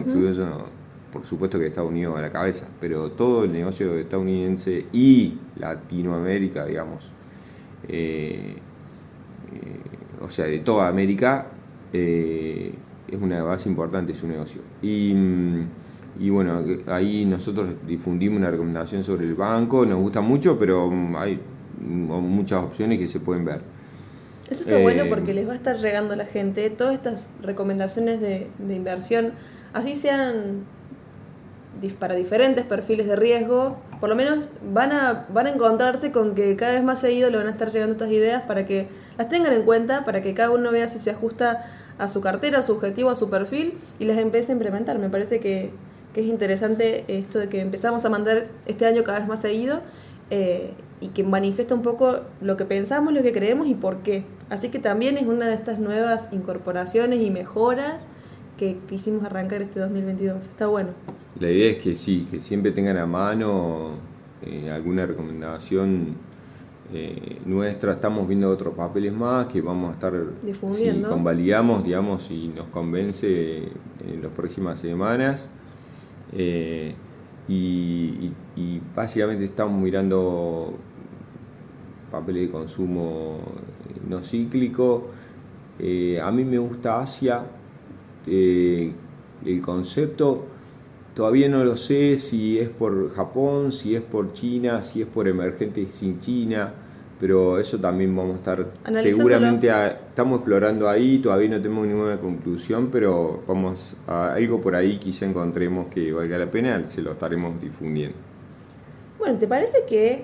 por 1.12 1.25
supuesto 1.25 1.59
que 1.59 1.68
Estados 1.68 1.89
Unidos 1.89 2.18
a 2.18 2.21
la 2.21 2.31
cabeza, 2.31 2.68
pero 2.80 3.12
todo 3.12 3.44
el 3.44 3.51
negocio 3.51 3.95
estadounidense 3.95 4.86
y 4.94 5.38
Latinoamérica, 5.62 6.66
digamos, 6.66 7.12
eh, 7.88 8.56
eh, 9.54 10.22
o 10.22 10.28
sea, 10.28 10.46
de 10.46 10.60
toda 10.60 10.88
América, 10.88 11.48
eh, 11.94 12.74
es 13.08 13.22
una 13.22 13.44
base 13.44 13.69
importante 13.69 14.13
su 14.13 14.28
negocio. 14.28 14.62
Y, 14.81 15.16
y, 16.19 16.30
bueno, 16.30 16.63
ahí 16.88 17.25
nosotros 17.25 17.75
difundimos 17.88 18.40
una 18.40 18.52
recomendación 18.52 19.04
sobre 19.04 19.25
el 19.25 19.36
banco, 19.36 19.86
nos 19.86 20.00
gusta 20.00 20.22
mucho, 20.22 20.58
pero 20.58 20.92
hay 21.18 21.40
muchas 21.80 22.63
opciones 22.63 23.00
que 23.00 23.08
se 23.08 23.19
pueden 23.19 23.46
ver. 23.46 23.62
Eso 24.50 24.63
está 24.63 24.80
bueno 24.80 25.06
porque 25.08 25.34
les 25.34 25.48
va 25.48 25.54
a 25.54 25.56
estar 25.56 25.78
llegando 25.78 26.13
a 26.13 26.18
la 26.18 26.25
gente 26.25 26.69
todas 26.69 26.94
estas 26.94 27.31
recomendaciones 27.42 28.19
de, 28.19 28.50
de 28.60 28.75
inversión, 28.75 29.31
así 29.74 29.96
sean 29.96 30.66
para 31.89 32.16
diferentes 32.16 32.66
perfiles 32.66 33.07
de 33.07 33.16
riesgo, 33.16 33.78
por 34.00 34.10
lo 34.10 34.16
menos 34.16 34.51
van 34.72 34.92
a, 34.92 35.25
van 35.30 35.48
a 35.48 35.50
encontrarse 35.50 36.12
con 36.12 36.36
que 36.36 36.56
cada 36.56 36.74
vez 36.74 36.83
más 36.83 37.00
seguido 37.00 37.30
le 37.30 37.38
van 37.38 37.48
a 37.48 37.51
estar 37.51 37.69
llegando 37.69 37.94
estas 37.94 38.12
ideas 38.12 38.44
para 38.44 38.66
que 38.66 38.88
las 39.18 39.30
tengan 39.30 39.51
en 39.54 39.63
cuenta, 39.63 40.06
para 40.06 40.22
que 40.22 40.33
cada 40.33 40.51
uno 40.51 40.72
vea 40.72 40.88
si 40.88 41.00
se 41.00 41.12
ajusta 41.12 41.66
a 41.98 42.07
su 42.07 42.22
cartera, 42.22 42.60
a 42.60 42.62
su 42.62 42.74
objetivo, 42.74 43.10
a 43.10 43.16
su 43.16 43.30
perfil 43.30 43.78
y 44.00 44.06
las 44.06 44.18
empiece 44.18 44.51
a 44.51 44.54
implementar. 44.54 45.00
Me 45.00 45.10
parece 45.10 45.39
que, 45.39 45.72
es 46.13 46.25
interesante 46.25 47.06
esto 47.07 47.39
de 47.39 47.48
que 47.48 47.62
empezamos 47.62 48.04
a 48.04 48.10
mandar 48.10 48.48
este 48.66 48.86
año 48.86 49.01
cada 49.04 49.19
vez 49.19 49.30
más 49.30 49.39
seguido 49.39 49.81
eh, 50.30 50.74
y 51.00 51.07
que 51.07 51.24
manifiesta 51.24 51.74
un 51.74 51.84
poco 51.84 52.19
lo 52.42 52.57
que 52.57 52.66
pensamos, 52.66 53.13
lo 53.13 53.24
que 53.24 53.31
creemos 53.31 53.68
y 53.68 53.75
por 53.75 54.00
qué. 54.04 54.25
Así 54.50 54.69
que 54.69 54.80
también 54.80 55.18
es 55.18 55.27
una 55.27 55.48
de 55.48 55.54
estas 55.54 55.80
nuevas 55.80 56.27
incorporaciones 56.34 57.22
y 57.22 57.29
mejoras 57.29 58.03
que 58.58 58.77
quisimos 58.89 59.24
arrancar 59.24 59.62
este 59.62 59.79
2022. 59.79 60.46
Está 60.46 60.67
bueno. 60.67 60.89
La 61.41 61.50
idea 61.50 61.71
es 61.71 61.77
que 61.77 61.95
sí, 61.95 62.27
que 62.29 62.38
siempre 62.38 62.71
tengan 62.71 62.98
a 62.98 63.07
mano 63.07 63.95
eh, 64.45 64.69
alguna 64.69 65.07
recomendación 65.07 66.15
eh, 66.93 67.39
nuestra. 67.48 67.93
Estamos 67.93 68.27
viendo 68.27 68.48
otros 68.48 68.75
papeles 68.75 69.12
más 69.12 69.48
que 69.48 69.60
vamos 69.60 69.89
a 69.89 69.93
estar 69.93 70.13
difundiendo. 70.43 71.07
Si 71.07 71.12
convalidamos, 71.12 71.83
digamos, 71.83 72.29
y 72.29 72.50
nos 72.50 72.67
convence 72.67 73.57
en 73.57 74.21
las 74.21 74.31
próximas 74.33 74.77
semanas. 74.77 75.50
Eh, 76.31 76.93
y, 77.48 78.31
básicamente 78.95 79.43
estamos 79.43 79.81
mirando 79.81 80.75
papeles 82.12 82.43
de 82.43 82.51
consumo 82.51 83.39
no 84.07 84.21
cíclico. 84.21 85.07
a 86.21 86.31
mí 86.31 86.45
me 86.45 86.60
gusta 86.60 87.00
Asia. 87.00 87.43
el 88.27 88.93
concepto 89.63 90.45
Todavía 91.15 91.50
no 91.50 91.65
lo 91.65 91.75
sé 91.75 92.18
si 92.18 92.58
es 92.60 92.70
por 92.70 93.13
Japón, 93.13 93.72
si 93.72 93.96
es 93.96 94.01
por 94.01 94.32
China, 94.32 94.82
si 94.82 95.01
es 95.01 95.08
por 95.08 95.27
emergentes 95.27 95.91
sin 95.91 96.20
China, 96.20 96.74
pero 97.20 97.60
eso 97.60 97.77
también 97.80 98.15
vamos 98.15 98.36
a 98.36 98.38
estar 98.38 98.68
seguramente 98.96 99.70
estamos 100.10 100.39
explorando 100.39 100.89
ahí, 100.89 101.20
todavía 101.20 101.50
no 101.50 101.58
tenemos 101.58 101.86
ninguna 101.86 102.18
conclusión, 102.18 102.89
pero 102.91 103.44
vamos 103.46 103.96
a 104.08 104.34
algo 104.34 104.62
por 104.62 104.74
ahí 104.74 104.98
quizá 104.98 105.25
encontremos 105.25 105.88
que 105.88 106.13
valga 106.13 106.38
la 106.38 106.50
pena, 106.50 106.84
se 106.86 107.01
lo 107.01 107.12
estaremos 107.12 107.62
difundiendo. 107.62 108.18
Bueno, 109.20 109.38
¿te 109.38 109.48
parece 109.48 109.84
que 109.88 110.24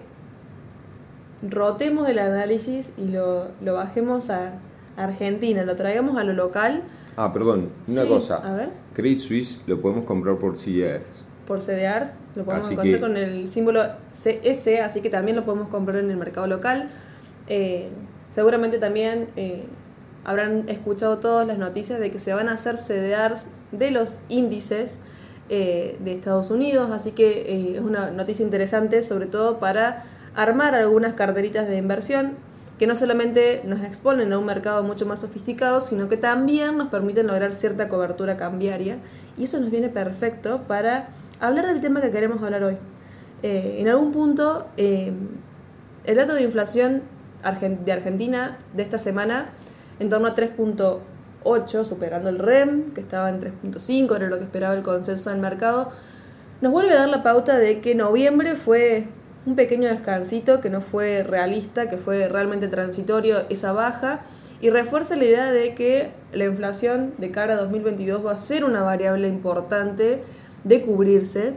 rotemos 1.48 2.10
el 2.10 2.18
análisis 2.18 2.92
y 2.98 3.10
lo, 3.10 3.50
lo 3.62 3.74
bajemos 3.76 4.30
a 4.30 4.58
Argentina, 4.96 5.64
lo 5.64 5.76
traigamos 5.76 6.18
a 6.18 6.24
lo 6.24 6.34
local? 6.34 6.82
Ah, 7.18 7.34
perdón, 7.34 7.72
una 7.88 8.06
cosa. 8.06 8.36
A 8.36 8.54
ver. 8.54 8.70
Credit 8.94 9.20
Suisse 9.20 9.62
lo 9.66 9.82
podemos 9.82 10.06
comprar 10.06 10.38
por 10.38 10.56
CDRs. 10.56 11.26
Por 11.48 11.60
CDRs, 11.60 12.20
lo 12.36 12.46
podemos 12.46 12.70
encontrar 12.70 13.00
con 13.00 13.18
el 13.18 13.48
símbolo 13.48 13.82
CS, 14.14 14.82
así 14.84 15.02
que 15.02 15.10
también 15.10 15.36
lo 15.36 15.44
podemos 15.44 15.68
comprar 15.70 15.98
en 15.98 16.12
el 16.12 16.18
mercado 16.18 16.46
local. 16.46 16.92
Eh, 17.48 17.90
seguramente 18.30 18.78
también 18.78 19.30
eh, 19.36 19.64
habrán 20.26 20.70
escuchado 20.70 21.18
todas 21.18 21.48
las 21.48 21.58
noticias 21.58 22.00
de 22.00 22.12
que 22.12 22.20
se 22.20 22.36
van 22.36 22.50
a 22.50 22.54
hacer 22.54 22.78
CDRs 22.78 23.48
de 23.72 23.90
los 23.90 24.20
índices 24.30 25.00
eh, 25.50 25.98
de 26.00 26.12
Estados 26.12 26.52
Unidos, 26.52 26.92
así 26.92 27.14
que 27.14 27.78
es 27.78 27.82
una 27.82 28.12
noticia 28.12 28.46
interesante, 28.46 29.02
sobre 29.02 29.26
todo 29.26 29.60
para 29.60 30.06
armar 30.36 30.76
algunas 30.76 31.16
carteritas 31.16 31.68
de 31.68 31.78
inversión 31.78 32.34
que 32.78 32.86
no 32.86 32.96
solamente 32.96 33.64
nos 33.66 33.84
exponen 33.84 34.32
a 34.34 34.38
un 34.38 34.46
mercado 34.46 34.84
mucho 34.84 35.06
más 35.06 35.20
sofisticado, 35.20 35.80
sino 35.80 36.08
que 36.10 36.18
también 36.18 36.78
nos 36.78 36.90
permiten 36.90 37.28
lograr 37.28 37.52
cierta 37.52 37.90
cobertura 37.90 38.38
cambiaria. 38.38 39.00
Y 39.36 39.44
eso 39.44 39.60
nos 39.60 39.72
viene 39.72 39.90
perfecto 39.90 40.64
para 40.68 41.10
hablar 41.40 41.68
del 41.68 41.82
tema 41.82 42.02
que 42.02 42.12
queremos 42.12 42.42
hablar 42.44 42.64
hoy. 42.64 42.78
Eh, 43.42 43.78
en 43.80 43.88
algún 43.88 44.12
punto, 44.12 44.68
eh, 44.78 45.12
el 46.06 46.16
dato 46.16 46.34
de 46.34 46.44
inflación 46.44 47.04
de 47.86 47.92
Argentina 47.92 48.58
de 48.74 48.84
esta 48.84 48.98
semana, 48.98 49.52
en 50.00 50.10
torno 50.10 50.28
a 50.28 50.36
3.8, 50.36 51.84
superando 51.84 52.30
el 52.30 52.40
REM, 52.40 52.94
que 52.94 53.02
estaba 53.02 53.30
en 53.30 53.40
3.5, 53.40 54.16
era 54.16 54.28
lo 54.28 54.38
que 54.38 54.44
esperaba 54.44 54.76
el 54.76 54.84
consenso 54.84 55.30
del 55.30 55.40
mercado, 55.40 55.92
nos 56.62 56.72
vuelve 56.72 56.94
a 56.94 57.00
dar 57.00 57.10
la 57.10 57.24
pauta 57.24 57.58
de 57.58 57.82
que 57.82 57.94
noviembre 57.94 58.56
fue 58.56 59.08
un 59.48 59.56
pequeño 59.56 59.88
descansito, 59.88 60.60
que 60.60 60.70
no 60.70 60.82
fue 60.82 61.24
realista, 61.24 61.90
que 61.90 61.98
fue 61.98 62.28
realmente 62.28 62.68
transitorio 62.68 63.46
esa 63.50 63.72
baja, 63.72 64.20
y 64.60 64.70
refuerza 64.72 65.16
la 65.16 65.24
idea 65.24 65.52
de 65.54 65.74
que 65.74 66.12
la 66.34 66.44
inflación 66.44 67.14
de 67.18 67.32
cara 67.32 67.54
a 67.54 67.58
2022 67.58 68.26
va 68.26 68.34
a 68.34 68.38
ser 68.38 68.66
una 68.66 68.84
variable 68.84 69.30
importante 69.30 70.22
de 70.66 70.82
cubrirse. 70.82 71.54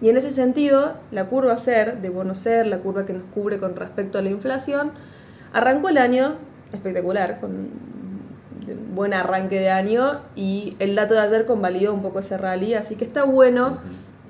Y 0.00 0.08
en 0.08 0.18
ese 0.18 0.30
sentido, 0.30 0.98
la 1.10 1.26
curva 1.28 1.56
SER, 1.56 2.00
de 2.00 2.10
bono 2.10 2.36
SER, 2.36 2.66
la 2.66 2.78
curva 2.78 3.04
que 3.06 3.12
nos 3.12 3.24
cubre 3.24 3.58
con 3.58 3.74
respecto 3.74 4.18
a 4.18 4.22
la 4.22 4.30
inflación, 4.30 4.92
arrancó 5.52 5.88
el 5.88 5.98
año 5.98 6.36
espectacular, 6.72 7.40
con 7.40 7.50
un 7.50 8.94
buen 8.94 9.14
arranque 9.14 9.58
de 9.58 9.70
año, 9.70 10.22
y 10.36 10.76
el 10.78 10.94
dato 10.94 11.14
de 11.14 11.20
ayer 11.20 11.44
convalidó 11.44 11.92
un 11.92 12.02
poco 12.02 12.20
ese 12.20 12.38
rally, 12.38 12.74
así 12.74 12.94
que 12.94 13.04
está 13.04 13.24
bueno 13.24 13.78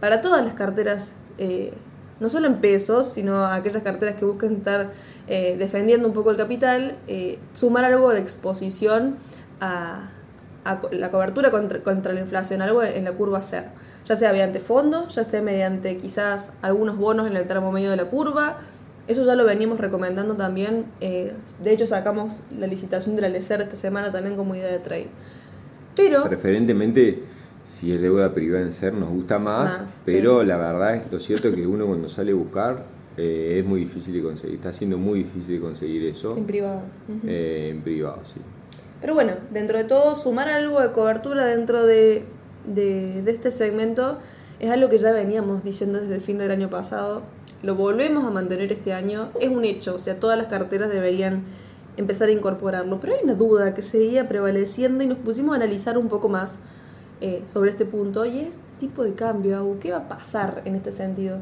para 0.01 0.23
todas 0.23 0.43
las 0.43 0.55
carteras, 0.55 1.15
eh, 1.37 1.75
no 2.21 2.29
solo 2.29 2.47
en 2.47 2.57
pesos, 2.57 3.09
sino 3.09 3.45
aquellas 3.45 3.83
carteras 3.83 4.15
que 4.15 4.25
busquen 4.25 4.57
estar 4.57 4.93
eh, 5.27 5.57
defendiendo 5.59 6.07
un 6.07 6.15
poco 6.15 6.31
el 6.31 6.37
capital, 6.37 6.99
eh, 7.09 7.39
sumar 7.55 7.85
algo 7.85 8.11
de 8.11 8.21
exposición 8.21 9.17
a, 9.61 10.11
la 10.93 11.11
cobertura 11.11 11.51
contra, 11.51 12.13
la 12.13 12.21
inflación, 12.21 12.61
algo 12.61 12.83
en 12.83 13.05
la 13.05 13.13
curva 13.13 13.41
SER, 13.41 13.71
ya 14.05 14.15
sea 14.15 14.31
mediante 14.33 14.61
fondo, 14.61 15.09
ya 15.09 15.25
sea 15.25 15.41
mediante 15.41 15.97
quizás 15.97 16.53
algunos 16.61 16.99
bonos 16.99 17.27
en 17.27 17.37
el 17.37 17.47
tramo 17.47 17.73
medio 17.73 17.91
de 17.91 17.97
la 17.97 18.05
curva. 18.05 18.59
Eso 19.09 19.25
ya 19.25 19.35
lo 19.35 19.45
venimos 19.45 19.79
recomendando 19.79 20.37
también. 20.37 20.85
Eh, 21.01 21.35
de 21.65 21.73
hecho, 21.73 21.87
sacamos 21.87 22.41
la 22.51 22.67
licitación 22.67 23.17
de 23.17 23.23
la 23.23 23.29
LECER 23.31 23.63
esta 23.63 23.77
semana 23.77 24.13
también 24.13 24.37
como 24.37 24.55
idea 24.55 24.69
de 24.69 24.79
trade. 24.79 25.09
Pero. 25.97 26.23
Preferentemente, 26.25 27.25
si 27.65 27.93
es 27.93 28.01
deuda 28.01 28.33
privada 28.33 28.63
en 28.65 28.73
SER, 28.73 28.95
nos 28.95 29.11
gusta 29.11 29.39
más, 29.39 30.03
pero 30.05 30.43
la 30.43 30.57
verdad 30.57 30.97
es 30.97 31.13
lo 31.13 31.21
cierto 31.21 31.55
que 31.55 31.67
uno 31.67 31.87
cuando 31.87 32.09
sale 32.09 32.33
a 32.33 32.35
buscar 32.35 32.85
eh, 33.17 33.59
es 33.59 33.65
muy 33.65 33.81
difícil 33.81 34.15
de 34.15 34.23
conseguir, 34.23 34.57
está 34.57 34.73
siendo 34.73 34.97
muy 34.97 35.21
difícil 35.21 35.57
de 35.57 35.61
conseguir 35.61 36.05
eso. 36.05 36.37
En 36.37 36.47
privado. 36.47 36.83
Eh, 37.27 37.69
en 37.71 37.83
privado, 37.83 38.21
sí. 38.25 38.41
Pero 39.01 39.15
bueno, 39.15 39.33
dentro 39.51 39.79
de 39.79 39.85
todo, 39.85 40.15
sumar 40.17 40.49
algo 40.49 40.81
de 40.81 40.93
cobertura 40.93 41.45
dentro 41.45 41.85
de, 41.85 42.25
de, 42.67 43.23
este 43.31 43.51
segmento 43.51 44.19
es 44.59 44.71
algo 44.71 44.89
que 44.89 44.99
ya 44.99 45.13
veníamos 45.13 45.65
diciendo 45.65 46.01
desde 46.01 46.15
el 46.15 46.21
fin 46.21 46.39
del 46.39 46.51
año 46.51 46.71
pasado. 46.71 47.23
Lo 47.63 47.75
volvemos 47.75 48.25
a 48.25 48.31
mantener 48.31 48.73
este 48.73 48.93
año, 48.93 49.31
es 49.41 49.51
un 49.51 49.65
hecho, 49.65 49.95
o 49.95 49.99
sea, 49.99 50.19
todas 50.19 50.39
las 50.39 50.47
carteras 50.47 50.91
deberían 50.91 51.45
empezar 51.97 52.29
a 52.29 52.33
incorporarlo. 52.33 53.01
Pero 53.01 53.15
hay 53.15 53.25
una 53.25 53.35
duda 53.35 53.75
que 53.75 53.83
seguía 53.83 54.29
prevaleciendo 54.29 55.05
y 55.05 55.07
nos 55.07 55.19
pusimos 55.19 55.55
a 55.55 55.57
analizar 55.57 55.99
un 55.99 56.09
poco 56.09 56.29
más 56.29 56.59
eh, 57.21 57.43
sobre 57.47 57.71
este 57.71 57.85
punto 57.85 58.25
y 58.25 58.41
es 58.41 58.59
tipo 58.79 59.05
de 59.05 59.15
cambio, 59.15 59.77
¿qué 59.81 59.93
va 59.93 59.99
a 59.99 60.09
pasar 60.09 60.63
en 60.65 60.75
este 60.75 60.91
sentido? 60.91 61.39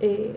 Eh, 0.00 0.36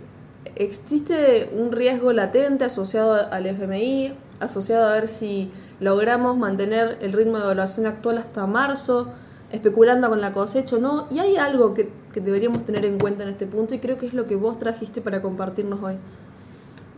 existe 0.55 1.50
un 1.55 1.72
riesgo 1.72 2.13
latente 2.13 2.65
asociado 2.65 3.31
al 3.31 3.46
FMI, 3.46 4.13
asociado 4.39 4.88
a 4.88 4.93
ver 4.93 5.08
si 5.08 5.51
logramos 5.79 6.38
mantener 6.38 6.98
el 7.01 7.13
ritmo 7.13 7.38
de 7.38 7.43
evaluación 7.43 7.86
actual 7.86 8.17
hasta 8.17 8.46
marzo, 8.48 9.10
especulando 9.51 10.10
con 10.10 10.22
la 10.22 10.34
cosecha 10.34 10.77
o 10.77 10.79
no. 10.79 11.08
Y 11.12 11.19
hay 11.19 11.38
algo 11.38 11.74
que, 11.74 11.91
deberíamos 12.15 12.65
tener 12.65 12.86
en 12.86 12.98
cuenta 12.98 13.24
en 13.24 13.29
este 13.29 13.48
punto 13.48 13.75
y 13.75 13.79
creo 13.79 13.98
que 13.98 14.08
es 14.08 14.13
lo 14.13 14.25
que 14.25 14.36
vos 14.36 14.58
trajiste 14.58 15.01
para 15.01 15.22
compartirnos 15.22 15.81
hoy. 15.84 15.96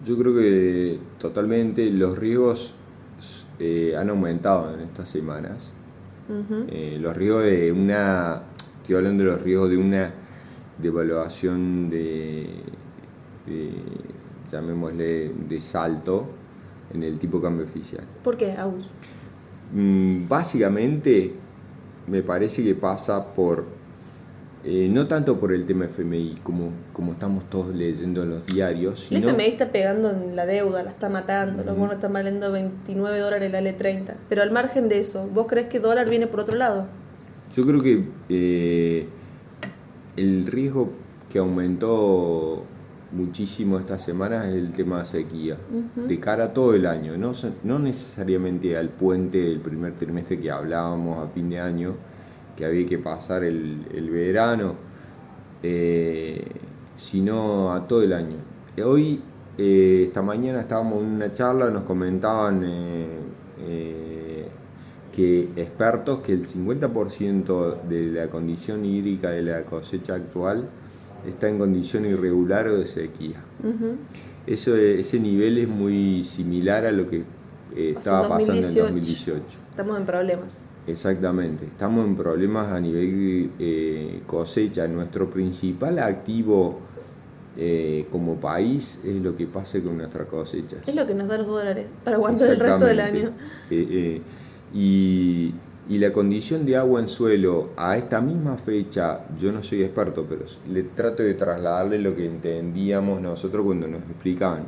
Yo 0.03 0.17
creo 0.17 0.33
que 0.33 0.99
totalmente 1.19 1.89
los 1.91 2.17
riesgos 2.17 2.73
eh, 3.59 3.95
han 3.97 4.09
aumentado 4.09 4.73
en 4.73 4.81
estas 4.81 5.09
semanas. 5.09 5.75
Eh, 6.69 6.97
los 6.99 7.15
riesgos 7.15 7.43
de 7.43 7.71
una, 7.71 8.41
estoy 8.81 8.95
hablando 8.95 9.23
de 9.23 9.29
los 9.31 9.41
riesgos 9.41 9.69
de 9.69 9.77
una 9.77 10.13
devaluación 10.77 11.89
de 11.89 12.47
llamémosle, 14.51 15.31
de 15.47 15.61
salto 15.61 16.27
en 16.93 17.03
el 17.03 17.17
tipo 17.19 17.37
de 17.37 17.43
cambio 17.43 17.65
oficial. 17.65 18.03
¿Por 18.23 18.37
qué, 18.37 18.55
mm, 19.73 20.27
básicamente, 20.27 21.33
me 22.07 22.21
parece 22.21 22.63
que 22.63 22.75
pasa 22.75 23.33
por, 23.33 23.65
eh, 24.63 24.87
no 24.89 25.07
tanto 25.07 25.39
por 25.39 25.53
el 25.53 25.65
tema 25.65 25.85
FMI, 25.85 26.35
como, 26.43 26.71
como 26.93 27.13
estamos 27.13 27.49
todos 27.49 27.75
leyendo 27.75 28.23
en 28.23 28.29
los 28.29 28.45
diarios. 28.45 29.11
El 29.11 29.17
FMI 29.17 29.45
está 29.45 29.71
pegando 29.71 30.11
en 30.11 30.35
la 30.35 30.45
deuda, 30.45 30.83
la 30.83 30.91
está 30.91 31.09
matando, 31.09 31.63
los 31.63 31.75
bonos 31.75 31.95
están 31.95 32.13
valiendo 32.13 32.51
29 32.51 33.19
dólares 33.19 33.51
la 33.51 33.61
L30. 33.61 34.13
Pero 34.29 34.43
al 34.43 34.51
margen 34.51 34.87
de 34.87 34.99
eso, 34.99 35.27
¿vos 35.33 35.47
crees 35.47 35.67
que 35.67 35.79
dólar 35.79 36.09
viene 36.09 36.27
por 36.27 36.41
otro 36.41 36.55
lado? 36.55 36.87
Yo 37.55 37.63
creo 37.63 37.81
que 37.81 38.05
eh, 38.29 39.07
el 40.15 40.45
riesgo 40.45 40.91
que 41.29 41.39
aumentó 41.39 42.63
muchísimo 43.11 43.77
estas 43.79 44.03
semanas 44.03 44.45
es 44.45 44.53
el 44.53 44.73
tema 44.73 44.99
de 44.99 45.05
sequía, 45.05 45.57
de 45.95 46.19
cara 46.19 46.45
a 46.45 46.53
todo 46.53 46.75
el 46.75 46.85
año, 46.85 47.17
no, 47.17 47.31
no 47.63 47.79
necesariamente 47.79 48.77
al 48.77 48.89
puente 48.89 49.37
del 49.39 49.59
primer 49.59 49.95
trimestre 49.95 50.39
que 50.39 50.49
hablábamos 50.49 51.25
a 51.25 51.29
fin 51.29 51.49
de 51.49 51.59
año, 51.59 51.95
que 52.55 52.65
había 52.65 52.85
que 52.85 52.97
pasar 52.97 53.43
el, 53.43 54.09
verano, 54.11 54.75
eh, 55.63 56.43
sino 56.95 57.73
a 57.73 57.87
todo 57.87 58.03
el 58.03 58.13
año. 58.13 58.37
Hoy, 58.85 59.21
eh, 59.57 60.03
esta 60.05 60.21
mañana 60.21 60.61
estábamos 60.61 61.01
en 61.01 61.07
una 61.07 61.31
charla, 61.31 61.69
nos 61.69 61.83
comentaban 61.83 62.61
eh, 62.63 64.47
que 65.11 65.49
expertos 65.55 66.19
que 66.19 66.33
el 66.33 66.45
50% 66.45 67.83
de 67.83 68.07
la 68.07 68.29
condición 68.29 68.85
hídrica 68.85 69.29
de 69.29 69.41
la 69.41 69.63
cosecha 69.63 70.15
actual 70.15 70.69
está 71.27 71.49
en 71.49 71.59
condición 71.59 72.05
irregular 72.05 72.67
o 72.67 72.77
de 72.77 72.85
sequía. 72.85 73.43
Eso, 74.47 74.75
ese 74.75 75.19
nivel 75.19 75.57
es 75.59 75.67
muy 75.67 76.23
similar 76.23 76.85
a 76.85 76.91
lo 76.91 77.07
que 77.07 77.23
eh, 77.75 77.93
estaba 77.95 78.27
pasando 78.27 78.65
en 78.65 78.75
2018. 78.75 79.43
Estamos 79.69 79.97
en 79.97 80.05
problemas. 80.05 80.65
Exactamente, 80.91 81.65
estamos 81.65 82.05
en 82.05 82.15
problemas 82.15 82.71
a 82.71 82.79
nivel 82.79 83.51
eh, 83.59 84.21
cosecha. 84.27 84.87
Nuestro 84.87 85.29
principal 85.29 85.99
activo 85.99 86.79
eh, 87.57 88.07
como 88.11 88.39
país 88.39 89.01
es 89.05 89.15
lo 89.15 89.35
que 89.35 89.47
pase 89.47 89.81
con 89.81 89.97
nuestras 89.97 90.27
cosechas. 90.27 90.87
Es 90.87 90.95
lo 90.95 91.07
que 91.07 91.13
nos 91.13 91.27
da 91.27 91.37
los 91.37 91.47
dólares 91.47 91.87
para 92.03 92.17
aguantar 92.17 92.49
el 92.49 92.59
resto 92.59 92.85
del 92.85 92.99
año. 92.99 93.31
y 94.73 95.53
y 95.89 95.97
la 95.97 96.13
condición 96.13 96.65
de 96.65 96.77
agua 96.77 97.01
en 97.01 97.07
suelo 97.09 97.71
a 97.75 97.97
esta 97.97 98.21
misma 98.21 98.55
fecha, 98.55 99.25
yo 99.37 99.51
no 99.51 99.61
soy 99.61 99.83
experto, 99.83 100.25
pero 100.29 100.45
le 100.69 100.83
trato 100.83 101.21
de 101.21 101.33
trasladarle 101.33 101.99
lo 101.99 102.15
que 102.15 102.25
entendíamos 102.25 103.19
nosotros 103.19 103.65
cuando 103.65 103.87
nos 103.87 104.01
explicaban. 104.03 104.67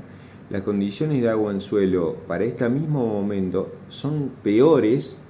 Las 0.50 0.64
condiciones 0.64 1.22
de 1.22 1.30
agua 1.30 1.52
en 1.52 1.62
suelo 1.62 2.18
para 2.28 2.44
este 2.44 2.68
mismo 2.68 3.08
momento 3.08 3.72
son 3.88 4.32
peores 4.44 5.22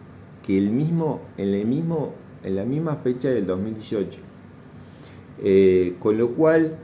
que 0.45 0.57
el 0.57 0.69
mismo, 0.69 1.21
en, 1.37 1.51
la 2.55 2.65
misma 2.65 2.95
fecha 2.95 3.29
del 3.29 3.47
2018. 3.47 4.19
Eh, 5.41 5.95
con 5.99 6.17
lo 6.17 6.29
cual, 6.31 6.77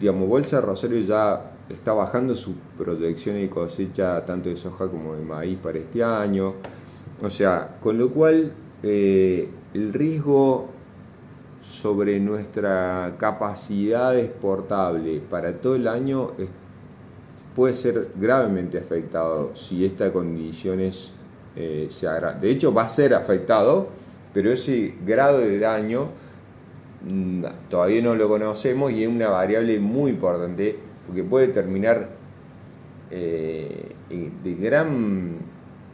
digamos, 0.00 0.28
Bolsa 0.28 0.60
Rosario 0.60 1.00
ya 1.00 1.52
está 1.68 1.92
bajando 1.92 2.34
sus 2.34 2.56
proyecciones 2.76 3.42
de 3.42 3.50
cosecha 3.50 4.24
tanto 4.26 4.48
de 4.48 4.56
soja 4.56 4.90
como 4.90 5.14
de 5.14 5.22
maíz 5.22 5.58
para 5.58 5.78
este 5.78 6.02
año. 6.02 6.54
O 7.22 7.30
sea, 7.30 7.78
con 7.80 7.98
lo 7.98 8.10
cual 8.10 8.52
eh, 8.82 9.48
el 9.74 9.92
riesgo 9.92 10.68
sobre 11.60 12.18
nuestra 12.20 13.16
capacidad 13.18 14.18
exportable 14.18 15.20
para 15.20 15.52
todo 15.60 15.76
el 15.76 15.86
año 15.86 16.30
puede 17.54 17.74
ser 17.74 18.10
gravemente 18.16 18.78
afectado 18.78 19.54
si 19.54 19.84
esta 19.84 20.10
condiciones 20.12 21.12
eh, 21.56 21.88
se. 21.90 22.06
De 22.40 22.50
hecho, 22.50 22.72
va 22.72 22.82
a 22.82 22.88
ser 22.88 23.14
afectado, 23.14 23.88
pero 24.32 24.52
ese 24.52 24.94
grado 25.04 25.38
de 25.38 25.58
daño 25.58 26.08
mm, 27.08 27.44
todavía 27.68 28.02
no 28.02 28.14
lo 28.14 28.28
conocemos 28.28 28.92
y 28.92 29.02
es 29.02 29.08
una 29.08 29.28
variable 29.28 29.78
muy 29.80 30.10
importante 30.10 30.76
porque 31.06 31.24
puede 31.24 31.48
terminar 31.48 32.08
eh, 33.10 33.92
de 34.08 34.54
gran 34.54 35.38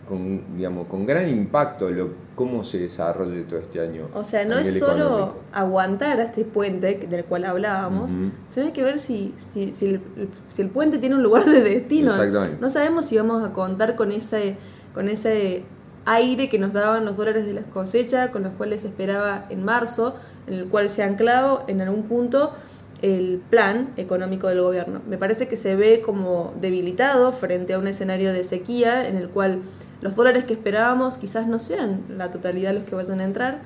con, 0.06 0.56
digamos, 0.56 0.86
con 0.86 1.04
gran 1.04 1.28
impacto 1.28 1.90
lo, 1.90 2.10
cómo 2.34 2.64
se 2.64 2.78
desarrolle 2.78 3.42
todo 3.42 3.58
este 3.58 3.80
año. 3.80 4.08
O 4.14 4.24
sea, 4.24 4.44
no 4.44 4.58
es 4.58 4.78
solo 4.78 5.36
aguantar 5.52 6.20
a 6.20 6.24
este 6.24 6.44
puente 6.44 7.06
del 7.08 7.24
cual 7.24 7.44
hablábamos, 7.44 8.12
sino 8.48 8.66
hay 8.66 8.72
que 8.72 8.84
ver 8.84 8.98
si, 8.98 9.34
si, 9.36 9.72
si, 9.72 9.86
el, 9.86 10.00
si, 10.48 10.62
el, 10.62 10.68
puente 10.68 10.98
tiene 10.98 11.16
un 11.16 11.22
lugar 11.22 11.44
de 11.44 11.60
destino. 11.62 12.12
No 12.60 12.70
sabemos 12.70 13.06
si 13.06 13.16
vamos 13.16 13.46
a 13.46 13.52
contar 13.52 13.96
con 13.96 14.12
ese, 14.12 14.56
con 14.96 15.10
ese 15.10 15.62
aire 16.06 16.48
que 16.48 16.58
nos 16.58 16.72
daban 16.72 17.04
los 17.04 17.18
dólares 17.18 17.44
de 17.44 17.52
las 17.52 17.66
cosechas, 17.66 18.30
con 18.30 18.44
los 18.44 18.54
cuales 18.54 18.80
se 18.80 18.86
esperaba 18.86 19.44
en 19.50 19.62
marzo, 19.62 20.16
en 20.46 20.54
el 20.54 20.68
cual 20.68 20.88
se 20.88 21.02
anclado 21.02 21.64
en 21.68 21.82
algún 21.82 22.04
punto 22.04 22.54
el 23.02 23.42
plan 23.50 23.92
económico 23.98 24.48
del 24.48 24.62
gobierno. 24.62 25.02
Me 25.06 25.18
parece 25.18 25.48
que 25.48 25.58
se 25.58 25.76
ve 25.76 26.00
como 26.00 26.54
debilitado 26.62 27.30
frente 27.32 27.74
a 27.74 27.78
un 27.78 27.88
escenario 27.88 28.32
de 28.32 28.42
sequía 28.42 29.06
en 29.06 29.16
el 29.16 29.28
cual 29.28 29.60
los 30.00 30.16
dólares 30.16 30.46
que 30.46 30.54
esperábamos 30.54 31.18
quizás 31.18 31.46
no 31.46 31.58
sean 31.58 32.00
la 32.08 32.30
totalidad 32.30 32.72
los 32.72 32.84
que 32.84 32.94
vayan 32.94 33.20
a 33.20 33.24
entrar 33.24 33.60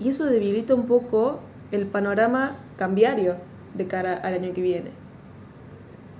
y 0.00 0.08
eso 0.08 0.24
debilita 0.24 0.74
un 0.74 0.86
poco 0.86 1.40
el 1.72 1.84
panorama 1.84 2.56
cambiario 2.78 3.36
de 3.74 3.86
cara 3.86 4.14
al 4.14 4.32
año 4.32 4.54
que 4.54 4.62
viene. 4.62 5.01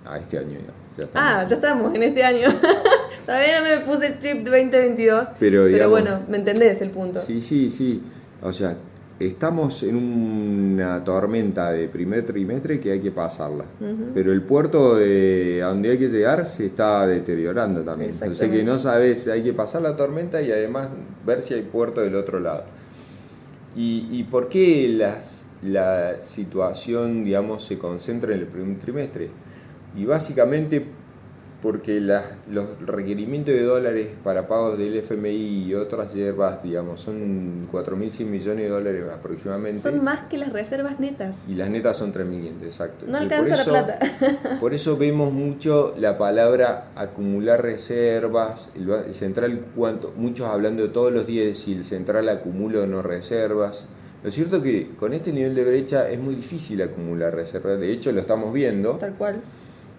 A 0.05 0.19
este 0.19 0.39
año 0.39 0.59
ya. 0.59 0.73
ya 0.99 1.05
estamos. 1.05 1.15
Ah, 1.15 1.45
ya 1.45 1.55
estamos 1.57 1.95
en 1.95 2.03
este 2.03 2.25
año. 2.25 2.49
Todavía 3.27 3.61
no 3.61 3.69
me 3.69 3.85
puse 3.87 4.07
el 4.07 4.19
chip 4.19 4.39
de 4.45 4.51
2022. 4.51 5.29
Pero, 5.39 5.67
digamos- 5.67 5.91
bueno, 5.91 6.21
me 6.29 6.39
entendés 6.39 6.81
el 6.83 6.91
punto. 6.91 7.21
Sí, 7.21 7.41
sí, 7.41 7.71
sí. 7.71 8.03
O 8.43 8.53
sea, 8.53 8.77
estamos 9.21 9.85
en 9.85 9.95
una 9.95 11.05
tormenta 11.05 11.71
de 11.71 11.87
primer 11.87 12.27
trimestre 12.27 12.81
que 12.81 12.91
hay 12.91 12.99
que 13.01 13.13
pasarla. 13.13 13.65
Pero 14.13 14.33
el 14.33 14.43
puerto 14.43 14.97
de 14.97 15.61
a 15.63 15.69
donde 15.69 15.91
hay 15.93 15.99
que 15.99 16.09
llegar 16.09 16.47
se 16.47 16.67
está 16.67 17.07
deteriorando 17.07 17.83
también. 17.85 18.11
O 18.11 18.35
sea 18.35 18.51
que 18.51 18.65
no 18.65 18.79
sabes, 18.79 19.29
hay 19.29 19.45
que 19.45 19.53
pasar 19.53 19.83
la 19.83 19.97
tormenta 19.97 20.43
y 20.43 20.51
además 20.51 20.89
ver 21.25 21.43
si 21.43 21.55
hay 21.55 21.63
puerto 21.63 22.01
del 22.01 22.17
otro 22.17 22.41
lado. 22.41 22.65
¿Y, 23.77 24.09
y 24.11 24.25
por 24.25 24.49
qué 24.49 24.89
las, 24.89 25.47
la 25.63 26.23
situación, 26.23 27.25
digamos, 27.25 27.65
se 27.65 27.79
concentra 27.79 28.35
en 28.35 28.41
el 28.41 28.47
primer 28.47 28.79
trimestre? 28.81 29.31
Y 29.97 30.05
básicamente 30.07 30.87
porque 31.61 32.01
las- 32.01 32.25
los 32.51 32.67
requerimientos 32.85 33.55
de 33.55 33.63
dólares 33.63 34.09
para 34.25 34.49
pagos 34.49 34.77
del 34.77 34.97
FMI 34.97 35.67
y 35.69 35.75
otras 35.75 36.13
hierbas, 36.13 36.61
digamos, 36.61 37.01
son 37.01 37.69
4.100 37.71 38.29
millones 38.29 38.65
de 38.65 38.69
dólares 38.69 39.05
aproximadamente. 39.15 39.79
Son 39.79 40.03
más 40.03 40.27
que 40.27 40.39
las 40.39 40.53
reservas 40.53 40.99
netas. 40.99 41.43
Y 41.49 41.55
las 41.55 41.71
netas 41.71 41.97
son 41.97 42.13
3.500, 42.13 42.65
exacto. 42.67 43.07
No 43.07 43.19
alcanza 43.19 43.71
la 43.71 43.85
plata. 43.87 43.99
por 44.61 44.75
eso 44.75 44.97
vemos 44.97 45.33
mucho 45.33 45.95
la 45.99 46.19
palabra 46.19 46.91
acumular 46.97 47.63
reservas, 47.63 48.73
el, 48.75 48.91
el 48.91 49.15
central, 49.15 49.67
cuánto, 49.77 50.13
muchos 50.17 50.49
hablando 50.49 50.91
todos 50.91 51.13
los 51.13 51.29
días 51.29 51.47
de 51.47 51.55
si 51.55 51.75
el 51.75 51.85
central 51.85 52.29
acumula 52.29 52.81
o 52.81 52.87
no 52.87 53.03
reservas. 53.03 53.87
Lo 54.25 54.33
cierto 54.33 54.57
es 54.57 54.63
que 54.65 54.91
con 54.97 55.13
este 55.13 55.33
nivel 55.33 55.55
de 55.55 55.65
brecha 55.65 56.11
es 56.11 56.19
muy 56.19 56.35
difícil 56.35 56.83
acumular 56.83 57.33
reservas, 57.35 57.79
de 57.79 57.93
hecho 57.93 58.11
lo 58.11 58.21
estamos 58.21 58.53
viendo. 58.53 58.95
Tal 58.97 59.15
cual. 59.15 59.43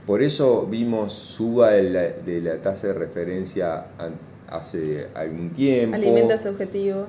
Por 0.06 0.22
eso 0.22 0.66
vimos 0.70 1.14
suba 1.14 1.72
de 1.72 1.84
la, 1.90 2.02
de 2.02 2.42
la 2.42 2.62
tasa 2.62 2.88
de 2.88 2.94
referencia 2.94 3.86
hace 4.50 5.08
algún 5.16 5.52
tiempo. 5.52 5.96
Alimenta 5.96 6.34
ese 6.36 6.50
objetivo. 6.50 7.08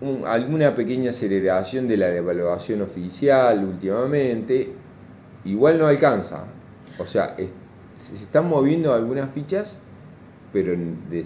un- 0.00 0.26
alguna 0.26 0.74
pequeña 0.74 1.10
aceleración 1.10 1.88
de 1.88 1.96
la 1.96 2.08
devaluación 2.08 2.82
oficial 2.82 3.64
últimamente, 3.64 4.72
igual 5.44 5.78
no 5.78 5.86
alcanza. 5.86 6.44
O 6.98 7.06
sea, 7.06 7.34
es- 7.38 7.52
se 7.94 8.14
están 8.16 8.48
moviendo 8.48 8.92
algunas 8.92 9.30
fichas, 9.30 9.80
pero 10.52 10.72
de 10.72 11.24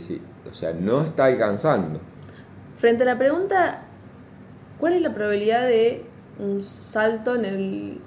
o 0.49 0.55
sea, 0.55 0.73
no 0.73 1.03
está 1.03 1.25
alcanzando. 1.25 1.99
Frente 2.77 3.03
a 3.03 3.07
la 3.07 3.19
pregunta, 3.19 3.83
¿cuál 4.79 4.93
es 4.93 5.03
la 5.03 5.13
probabilidad 5.13 5.67
de 5.67 6.05
un 6.39 6.63
salto 6.63 7.35
en 7.35 7.45
el, 7.47 8.01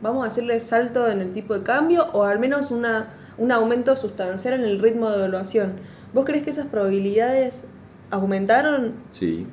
vamos 0.00 0.24
a 0.24 0.28
decirle 0.28 0.58
salto 0.60 1.08
en 1.08 1.20
el 1.20 1.32
tipo 1.32 1.54
de 1.54 1.62
cambio 1.62 2.06
o 2.12 2.24
al 2.24 2.38
menos 2.38 2.70
una, 2.70 3.10
un 3.38 3.52
aumento 3.52 3.96
sustancial 3.96 4.54
en 4.54 4.62
el 4.62 4.78
ritmo 4.78 5.10
de 5.10 5.18
evaluación? 5.18 5.74
¿Vos 6.12 6.24
crees 6.24 6.42
que 6.42 6.50
esas 6.50 6.66
probabilidades 6.66 7.64
aumentaron? 8.10 8.94
Sí, 9.10 9.46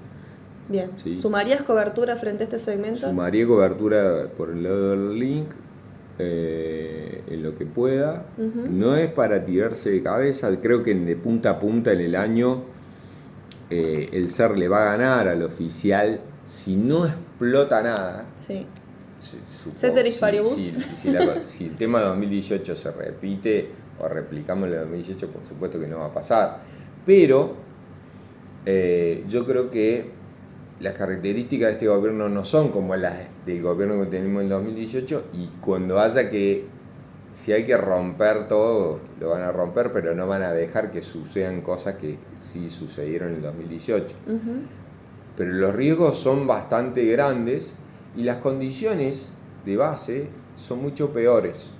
Bien. 0.69 0.91
Sí. 0.97 1.17
¿Sumarías 1.17 1.61
cobertura 1.61 2.15
frente 2.15 2.43
a 2.43 2.45
este 2.45 2.59
segmento? 2.59 2.99
sumaría 2.99 3.47
cobertura 3.47 4.29
por 4.35 4.49
el 4.49 4.63
lado 4.63 4.91
del 4.91 5.17
link 5.17 5.47
eh, 6.19 7.23
en 7.27 7.43
lo 7.43 7.55
que 7.55 7.65
pueda. 7.65 8.25
No 8.37 8.95
es 8.95 9.09
para 9.11 9.45
tirarse 9.45 9.91
de 9.91 10.03
cabeza, 10.03 10.49
creo 10.61 10.83
que 10.83 10.93
de 10.93 11.15
punta 11.15 11.51
a 11.51 11.59
punta 11.59 11.93
en 11.93 12.01
el 12.01 12.15
año 12.15 12.63
eh, 13.69 14.09
el 14.11 14.29
SER 14.29 14.57
le 14.57 14.67
va 14.67 14.81
a 14.81 14.97
ganar 14.97 15.27
al 15.27 15.41
oficial 15.43 16.19
si 16.43 16.75
no 16.75 17.05
explota 17.05 17.81
nada. 17.81 18.25
Sí. 18.35 18.65
Se- 19.19 19.37
supongo, 19.51 19.77
Ceteris 19.77 20.15
si- 20.15 20.21
paribus. 20.21 20.49
Si, 20.55 20.71
si 20.95 21.09
la- 21.11 21.47
si 21.47 21.65
el 21.65 21.77
tema 21.77 21.99
de 21.99 22.05
2018 22.07 22.75
se 22.75 22.91
repite 22.91 23.69
o 23.99 24.07
replicamos 24.07 24.65
el 24.67 24.71
de 24.73 24.79
2018, 24.79 25.27
por 25.29 25.43
supuesto 25.47 25.79
que 25.79 25.87
no 25.87 25.99
va 25.99 26.05
a 26.07 26.13
pasar. 26.13 26.61
Pero 27.05 27.55
eh, 28.65 29.23
yo 29.27 29.45
creo 29.45 29.69
que 29.69 30.11
las 30.79 30.93
características 30.93 31.67
de 31.69 31.73
este 31.73 31.87
gobierno 31.87 32.29
no 32.29 32.43
son 32.45 32.69
como 32.69 32.95
las 32.95 33.15
del 33.45 33.61
gobierno 33.61 33.99
que 34.03 34.07
tenemos 34.07 34.41
en 34.41 34.43
el 34.45 34.49
2018 34.49 35.25
y 35.33 35.47
cuando 35.61 35.99
haya 35.99 36.29
que, 36.29 36.65
si 37.31 37.51
hay 37.53 37.65
que 37.65 37.77
romper 37.77 38.47
todo, 38.47 38.99
lo 39.19 39.29
van 39.31 39.41
a 39.41 39.51
romper, 39.51 39.91
pero 39.91 40.13
no 40.13 40.27
van 40.27 40.43
a 40.43 40.51
dejar 40.51 40.91
que 40.91 41.01
sucedan 41.01 41.61
cosas 41.61 41.95
que 41.95 42.17
sí 42.41 42.69
sucedieron 42.69 43.29
en 43.29 43.35
el 43.37 43.41
2018 43.41 44.15
Ujú. 44.27 44.37
pero 45.35 45.51
los 45.53 45.75
riesgos 45.75 46.17
son 46.17 46.45
bastante 46.45 47.05
grandes 47.05 47.77
y 48.15 48.23
las 48.23 48.37
condiciones 48.37 49.31
de 49.65 49.77
base 49.77 50.29
son 50.55 50.81
mucho 50.81 51.11
peores. 51.11 51.71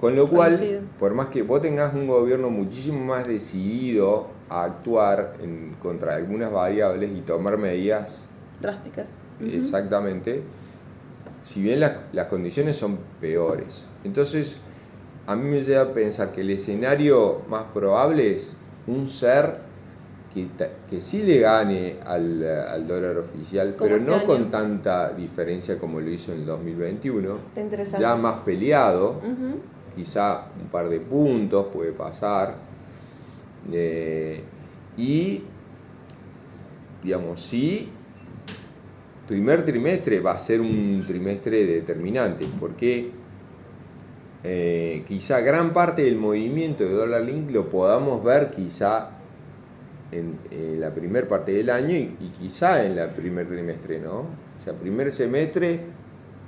Con 0.00 0.16
lo 0.16 0.26
cual, 0.26 0.88
por 0.98 1.14
más 1.14 1.28
que 1.28 1.42
vos 1.42 1.62
tengas 1.62 1.94
un 1.94 2.08
gobierno 2.08 2.50
muchísimo 2.50 3.04
más 3.04 3.26
decidido 3.26 4.26
a 4.48 4.64
actuar 4.64 5.36
en, 5.40 5.76
contra 5.80 6.16
algunas 6.16 6.50
variables 6.50 7.12
y 7.16 7.20
tomar 7.20 7.56
medidas 7.56 8.24
Drásticas. 8.60 9.08
exactamente, 9.40 10.42
si 11.44 11.62
bien 11.62 11.78
las, 11.78 11.98
las 12.12 12.26
condiciones 12.26 12.74
son 12.74 12.98
peores. 13.20 13.86
Entonces, 14.02 14.58
a 15.26 15.36
mí 15.36 15.48
me 15.48 15.60
lleva 15.60 15.82
a 15.82 15.92
pensar 15.92 16.32
que 16.32 16.40
el 16.40 16.50
escenario 16.50 17.42
más 17.48 17.66
probable 17.72 18.34
es 18.34 18.54
un 18.88 19.06
ser 19.06 19.60
que, 20.32 21.00
sí 21.00 21.22
le 21.22 21.40
gane 21.40 21.96
al, 22.04 22.42
al 22.44 22.86
dólar 22.86 23.18
oficial, 23.18 23.74
pero 23.78 23.96
este 23.96 24.10
no 24.10 24.16
año. 24.16 24.26
con 24.26 24.50
tanta 24.50 25.12
diferencia 25.12 25.78
como 25.78 26.00
lo 26.00 26.10
hizo 26.10 26.32
en 26.32 26.40
el 26.40 26.46
2021, 26.46 27.36
Está 27.48 27.60
interesante. 27.60 28.02
ya 28.02 28.16
más 28.16 28.40
peleado, 28.40 29.20
quizá 29.94 30.46
un 30.60 30.68
par 30.68 30.88
de 30.88 31.00
puntos 31.00 31.66
puede 31.72 31.92
pasar. 31.92 32.56
eh, 33.70 34.42
y, 34.96 35.42
digamos, 37.02 37.40
sí, 37.40 37.88
primer 39.26 39.64
trimestre 39.64 40.20
va 40.20 40.32
a 40.32 40.38
ser 40.38 40.60
un 40.60 41.02
trimestre 41.06 41.64
determinante, 41.64 42.46
porque 42.60 43.10
eh, 44.44 45.04
quizá 45.06 45.40
gran 45.40 45.72
parte 45.72 46.02
del 46.02 46.16
movimiento 46.16 46.84
de 46.84 46.90
dólar 46.92 47.22
link 47.22 47.50
lo 47.50 47.70
podamos 47.70 48.22
ver 48.24 48.50
quizá 48.50 49.10
en, 50.12 50.38
eh, 50.50 50.76
la 50.78 50.92
primera 50.94 51.26
parte 51.26 51.52
del 51.52 51.70
año 51.70 51.94
y, 51.94 52.16
y 52.20 52.32
quizá 52.38 52.84
en 52.84 52.96
la 52.96 53.12
primer 53.12 53.48
trimestre, 53.48 53.98
¿no? 53.98 54.20
O 54.20 54.64
sea, 54.64 54.74
primer 54.74 55.12
semestre 55.12 55.80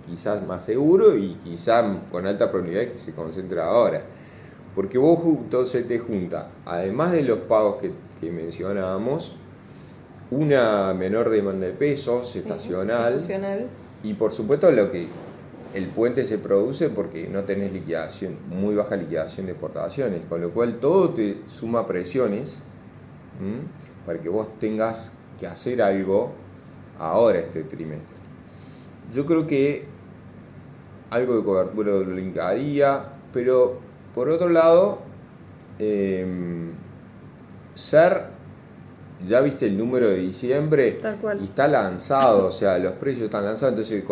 quizás 0.07 0.46
más 0.46 0.64
seguro 0.64 1.16
y 1.16 1.35
quizá 1.42 1.83
con 2.11 2.27
alta 2.27 2.50
probabilidad 2.50 2.92
que 2.92 2.98
se 2.98 3.12
concentre 3.14 3.61
ahora. 3.61 4.03
Porque 4.74 4.98
vos 4.98 5.20
entonces 5.24 5.87
te 5.87 5.98
junta, 5.98 6.50
además 6.64 7.12
de 7.12 7.22
los 7.22 7.38
pagos 7.40 7.77
que, 7.81 7.92
que 8.20 8.31
mencionábamos, 8.33 9.37
una 10.31 10.92
menor 10.94 11.31
demanda 11.31 11.66
de 11.66 11.72
pesos 11.72 12.31
Sí, 12.31 12.40
estacional 12.40 13.14
estacional. 13.14 13.68
y 14.03 14.14
por 14.14 14.33
supuesto 14.33 14.70
lo 14.72 14.90
que 14.90 15.07
el 15.74 15.87
puente 15.87 16.24
se 16.24 16.38
produce 16.38 16.88
porque 16.88 17.29
no 17.29 17.44
tenés 17.44 17.72
liquidación, 17.72 18.37
muy 18.48 18.74
baja 18.74 18.96
liquidación 18.96 19.46
de 19.46 19.53
exportaciones, 19.53 20.22
con 20.29 20.40
lo 20.40 20.50
cual 20.50 20.79
todo 20.81 21.11
te 21.11 21.38
suma 21.48 21.87
presiones 21.87 22.62
¿m? 23.40 23.62
para 24.07 24.20
que 24.20 24.29
vos 24.29 24.59
tengas 24.59 25.12
que 25.38 25.47
hacer 25.47 25.83
algo 25.83 26.33
ahora 26.99 27.38
este 27.40 27.64
trimestre. 27.64 28.16
Yo 29.12 29.27
creo 29.27 29.47
que 29.47 29.87
algo 31.11 31.37
de 31.37 31.44
cobertura 31.44 31.92
lo 31.92 32.14
linkaría, 32.14 33.05
pero 33.33 33.79
por 34.14 34.29
otro 34.29 34.49
lado, 34.49 34.99
em, 35.79 36.73
ser, 37.75 38.27
ya 39.27 39.40
viste 39.40 39.66
el 39.66 39.77
número 39.77 40.09
de 40.09 40.16
diciembre, 40.16 40.92
Tal 40.92 41.16
cual. 41.16 41.40
y 41.40 41.44
está 41.44 41.68
lanzado, 41.68 42.47
o 42.47 42.51
sea, 42.51 42.79
los 42.79 42.92
precios 42.94 43.27
están 43.27 43.44
lanzados, 43.44 43.79
entonces 43.79 44.05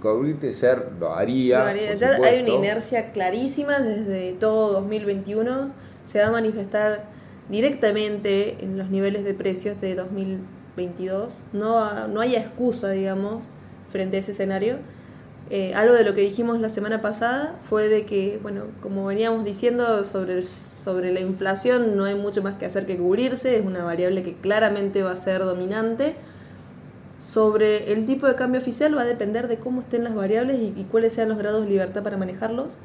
cubrirte 0.00 0.52
ser 0.52 0.92
lo 0.98 1.14
haría. 1.14 1.60
Lo 1.60 1.64
haría. 1.66 1.94
Ya 1.94 2.14
hay 2.22 2.40
una 2.40 2.50
inercia 2.50 3.12
clarísima 3.12 3.78
desde 3.78 4.32
todo 4.34 4.72
2021. 4.72 5.70
Se 6.04 6.20
va 6.20 6.28
a 6.28 6.32
manifestar 6.32 7.04
directamente 7.48 8.62
en 8.64 8.78
los 8.78 8.90
niveles 8.90 9.24
de 9.24 9.34
precios 9.34 9.80
de 9.80 9.94
2022. 9.94 11.42
No, 11.52 12.08
no 12.08 12.20
hay 12.20 12.36
excusa, 12.36 12.90
digamos, 12.90 13.50
frente 13.88 14.16
a 14.16 14.20
ese 14.20 14.32
escenario. 14.32 14.78
Eh, 15.50 15.72
algo 15.74 15.94
de 15.94 16.04
lo 16.04 16.14
que 16.14 16.20
dijimos 16.20 16.60
la 16.60 16.68
semana 16.68 17.00
pasada 17.00 17.56
fue 17.62 17.88
de 17.88 18.04
que, 18.04 18.38
bueno, 18.42 18.64
como 18.82 19.06
veníamos 19.06 19.46
diciendo 19.46 20.04
sobre, 20.04 20.42
sobre 20.42 21.10
la 21.10 21.20
inflación, 21.20 21.96
no 21.96 22.04
hay 22.04 22.14
mucho 22.14 22.42
más 22.42 22.56
que 22.58 22.66
hacer 22.66 22.84
que 22.84 22.98
cubrirse, 22.98 23.56
es 23.56 23.64
una 23.64 23.82
variable 23.82 24.22
que 24.22 24.34
claramente 24.34 25.02
va 25.02 25.12
a 25.12 25.16
ser 25.16 25.40
dominante. 25.40 26.16
sobre 27.18 27.92
el 27.92 28.06
tipo 28.06 28.26
de 28.28 28.36
cambio 28.36 28.60
oficial 28.60 28.96
va 28.96 29.02
a 29.02 29.04
depender 29.04 29.48
de 29.48 29.58
cómo 29.58 29.80
estén 29.80 30.04
las 30.04 30.14
variables 30.14 30.58
y, 30.76 30.84
cuáles 30.84 31.14
sean 31.14 31.28
los 31.28 31.38
grados 31.38 31.64
de 31.64 31.70
libertad 31.70 32.02
para 32.02 32.16
manejarlos. 32.16 32.78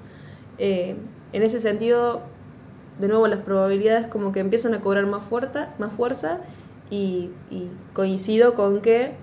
Eh, 0.57 0.95
en 1.33 1.43
ese 1.43 1.59
sentido, 1.59 2.23
de 2.99 3.07
nuevo, 3.07 3.27
las 3.27 3.39
probabilidades 3.39 4.07
como 4.07 4.31
que 4.31 4.39
empiezan 4.39 4.73
a 4.73 4.81
cobrar 4.81 5.05
más, 5.05 5.23
fuerza, 5.23 5.69
más 5.79 5.93
fuerza 5.93 6.39
y, 6.89 7.29
coincido 7.93 8.53
con 8.53 8.81
que 8.81 9.13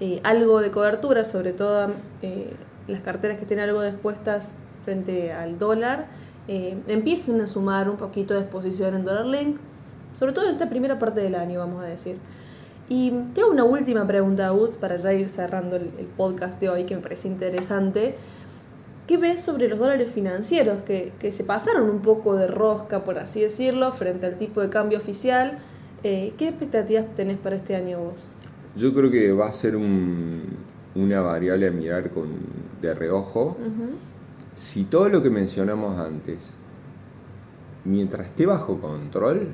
eh, 0.00 0.20
algo 0.24 0.60
de 0.60 0.70
cobertura, 0.70 1.24
sobre 1.24 1.52
todo 1.52 1.90
eh, 2.22 2.54
las 2.86 3.00
carteras 3.00 3.38
que 3.38 3.46
tienen 3.46 3.68
algo 3.68 3.82
dispuestas 3.82 4.52
frente 4.82 5.32
al 5.32 5.58
dólar, 5.58 6.06
empiecen 6.46 7.40
a 7.40 7.46
sumar 7.46 7.88
un 7.88 7.96
poquito 7.96 8.34
de 8.34 8.40
exposición 8.40 8.94
en 8.94 9.06
dólar 9.06 9.24
link, 9.24 9.56
sobre 10.14 10.32
todo 10.32 10.44
en 10.44 10.52
esta 10.52 10.68
primera 10.68 10.98
parte 10.98 11.22
del 11.22 11.34
año, 11.34 11.58
vamos 11.58 11.82
a 11.82 11.86
decir. 11.86 12.18
Y 12.88 13.10
tengo 13.32 13.50
una 13.50 13.64
última 13.64 14.06
pregunta, 14.06 14.52
Uz, 14.52 14.76
para 14.76 14.96
ya 14.96 15.12
ir 15.12 15.28
cerrando 15.28 15.76
el, 15.76 15.88
podcast 16.16 16.60
de 16.60 16.68
hoy, 16.68 16.84
que 16.84 16.94
me 16.94 17.00
parece 17.00 17.28
interesante. 17.28 18.16
¿Qué 19.06 19.18
ves 19.18 19.42
sobre 19.42 19.68
los 19.68 19.78
dólares 19.78 20.10
financieros 20.10 20.82
que, 20.82 21.12
se 21.30 21.44
pasaron 21.44 21.90
un 21.90 22.00
poco 22.00 22.36
de 22.36 22.46
rosca, 22.46 23.04
por 23.04 23.18
así 23.18 23.42
decirlo, 23.42 23.92
frente 23.92 24.26
al 24.26 24.38
tipo 24.38 24.62
de 24.62 24.70
cambio 24.70 24.96
oficial? 24.96 25.58
Eh, 26.02 26.32
¿Qué 26.38 26.48
expectativas 26.48 27.14
tenés 27.14 27.36
para 27.36 27.56
este 27.56 27.76
año 27.76 27.98
vos? 27.98 28.26
Yo 28.76 28.94
creo 28.94 29.10
que 29.10 29.32
va 29.32 29.48
a 29.48 29.52
ser 29.52 29.76
una 29.76 31.20
variable 31.20 31.68
a 31.68 31.70
mirar 31.70 32.10
con, 32.10 32.28
de 32.80 32.94
reojo. 32.94 33.58
Si 34.54 34.84
todo 34.84 35.10
lo 35.10 35.22
que 35.22 35.28
mencionamos 35.28 35.98
antes, 35.98 36.54
mientras 37.84 38.28
esté 38.28 38.46
bajo 38.46 38.78
control, 38.80 39.48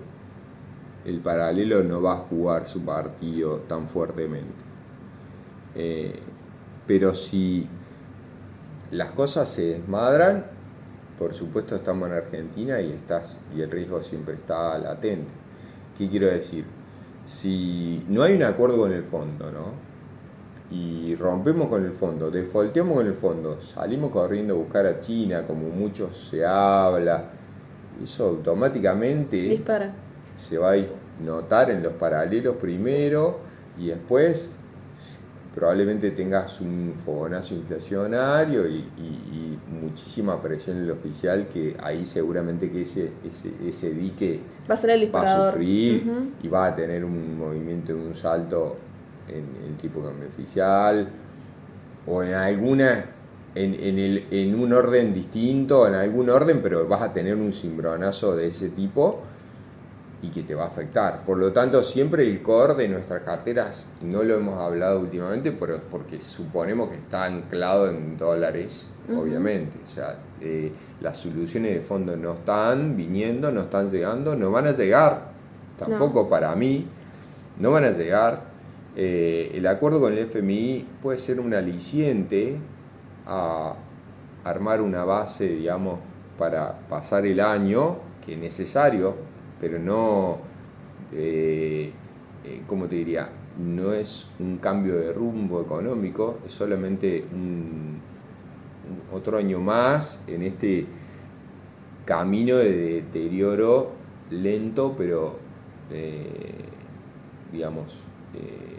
el 1.05 1.19
paralelo 1.21 1.83
no 1.83 2.01
va 2.01 2.15
a 2.15 2.19
jugar 2.19 2.67
su 2.67 2.83
partido 2.83 3.57
tan 3.69 3.89
fuertemente. 3.89 4.65
Eh, 5.75 6.21
pero 6.87 7.15
si 7.15 7.67
las 8.90 9.12
cosas 9.12 9.48
se 9.48 9.79
desmadran, 9.79 10.46
por 11.18 11.35
supuesto 11.35 11.76
estamos 11.76 12.09
en 12.09 12.14
Argentina 12.14 12.81
y, 12.81 12.92
estás, 12.92 13.40
y 13.55 13.61
el 13.61 13.70
riesgo 13.70 14.03
siempre 14.03 14.35
está 14.35 14.79
latente. 14.79 15.33
¿Qué 15.96 16.09
quiero 16.09 16.26
decir? 16.26 16.64
Si 17.24 18.05
no 18.09 18.22
hay 18.22 18.35
un 18.35 18.42
acuerdo 18.42 18.79
con 18.79 18.92
el 18.92 19.05
fondo, 19.05 19.50
¿no? 19.53 19.90
Y 20.70 21.14
rompemos 21.16 21.68
con 21.68 21.85
el 21.85 21.92
fondo, 21.92 22.31
defolteamos 22.31 22.96
con 22.96 23.07
el 23.07 23.14
fondo, 23.14 23.61
salimos 23.61 24.11
corriendo 24.11 24.55
a 24.55 24.57
buscar 24.57 24.87
a 24.87 25.00
China, 25.00 25.44
como 25.46 25.68
muchos 25.68 26.16
se 26.16 26.46
habla, 26.46 27.31
eso 28.03 28.29
automáticamente 28.29 29.37
dispara 29.37 29.92
se 30.40 30.59
va 30.59 30.72
a 30.72 30.76
notar 31.22 31.70
en 31.70 31.83
los 31.83 31.92
paralelos 31.94 32.57
primero 32.57 33.40
y 33.79 33.88
después 33.88 34.55
probablemente 35.55 36.13
tengas 36.13 36.61
un 36.61 36.95
fogonazo 37.05 37.55
inflacionario 37.55 38.69
y, 38.69 38.85
muchísima 39.81 40.41
presión 40.41 40.77
en 40.77 40.85
el 40.85 40.91
oficial 40.91 41.49
que 41.49 41.77
ahí 41.83 42.05
seguramente 42.05 42.71
que 42.71 42.83
ese, 42.83 43.13
ese, 43.67 43.91
dique 43.91 44.41
va 44.69 44.75
a, 44.75 44.77
ser 44.77 44.91
el 44.91 45.15
va 45.15 45.23
a 45.23 45.51
sufrir 45.51 46.33
y 46.43 46.49
va 46.49 46.67
a 46.67 46.77
tener 46.77 47.05
un 47.05 47.39
movimiento, 47.39 47.95
un 47.95 48.15
salto 48.15 48.77
en 49.27 49.47
el 49.67 49.77
tipo 49.77 50.01
de 50.01 50.09
cambio 50.09 50.29
oficial 50.29 51.09
o 52.07 52.23
en 52.23 52.35
alguna 52.35 53.05
en, 53.55 53.75
en, 53.75 53.99
el, 53.99 54.27
en 54.31 54.55
un 54.55 54.73
orden 54.73 55.13
distinto, 55.13 55.89
en 55.89 55.95
algún 55.95 56.31
orden, 56.31 56.61
pero 56.63 56.87
vas 56.87 57.03
a 57.03 57.13
tener 57.13 57.35
un 57.35 57.53
cimbronazo 57.53 58.37
de 58.37 58.49
ese 58.49 58.69
tipo 58.69 59.23
y 60.23 60.29
que 60.29 60.43
te 60.43 60.55
va 60.55 60.65
a 60.65 60.67
afectar. 60.67 61.25
Por 61.25 61.39
lo 61.39 61.53
tanto, 61.53 61.83
siempre 61.83 62.29
el 62.29 62.43
core 62.43 62.75
de 62.75 62.89
nuestras 62.89 63.23
carteras, 63.23 63.87
no 64.05 64.23
lo 64.23 64.35
hemos 64.35 64.61
hablado 64.61 65.01
últimamente, 65.01 65.53
pero 65.53 65.81
porque 65.91 66.21
suponemos 66.21 66.91
que 66.91 66.97
está 66.97 67.25
anclado 67.25 67.89
en 67.89 68.19
dólares, 68.19 68.91
obviamente. 69.15 69.79
O 69.83 69.87
sea, 69.87 70.19
eh, 70.41 70.73
las 71.01 71.17
soluciones 71.17 71.75
de 71.75 71.81
fondo 71.81 72.17
no 72.17 72.35
están 72.35 72.97
viniendo, 72.97 73.51
no 73.51 73.63
están 73.63 73.91
llegando, 73.91 74.37
no 74.37 74.51
van 74.51 74.67
a 74.67 74.73
llegar, 74.73 75.33
tampoco 75.79 76.29
para 76.29 76.55
mí, 76.55 76.87
no 77.59 77.71
van 77.71 77.85
a 77.85 77.91
llegar. 77.91 78.51
Eh, 78.97 79.53
el 79.55 79.67
acuerdo 79.67 80.01
con 80.01 80.13
el 80.13 80.19
FMI 80.19 80.87
puede 81.01 81.17
ser 81.17 81.41
un 81.41 81.55
aliciente 81.55 82.59
a 83.27 83.75
armar 84.45 84.83
una 84.83 85.05
base, 85.05 85.47
digamos, 85.47 86.01
para 86.37 86.79
pasar 86.89 87.25
el 87.25 87.41
año, 87.41 87.99
que 88.25 88.35
es 88.35 88.39
necesario 88.39 89.30
pero 89.61 89.79
no, 89.79 90.38
eh, 91.12 91.92
eh, 92.44 92.62
¿cómo 92.66 92.87
te 92.87 92.96
diría? 92.96 93.31
No 93.59 93.92
es 93.92 94.31
un 94.38 94.59
cambio 94.59 94.96
de 94.96 95.12
rumbo 95.12 95.61
económico, 95.61 96.38
es 96.46 96.53
solamente 96.53 97.25
un, 97.33 98.01
otro 99.12 99.38
año 99.38 99.61
más 99.61 100.25
en 100.27 100.42
este 100.42 100.87
camino 102.05 102.57
de 102.57 102.73
deterioro 103.03 103.92
lento, 104.31 104.94
pero 104.96 105.38
eh, 105.90 106.64
digamos, 107.53 108.01
eh, 108.35 108.79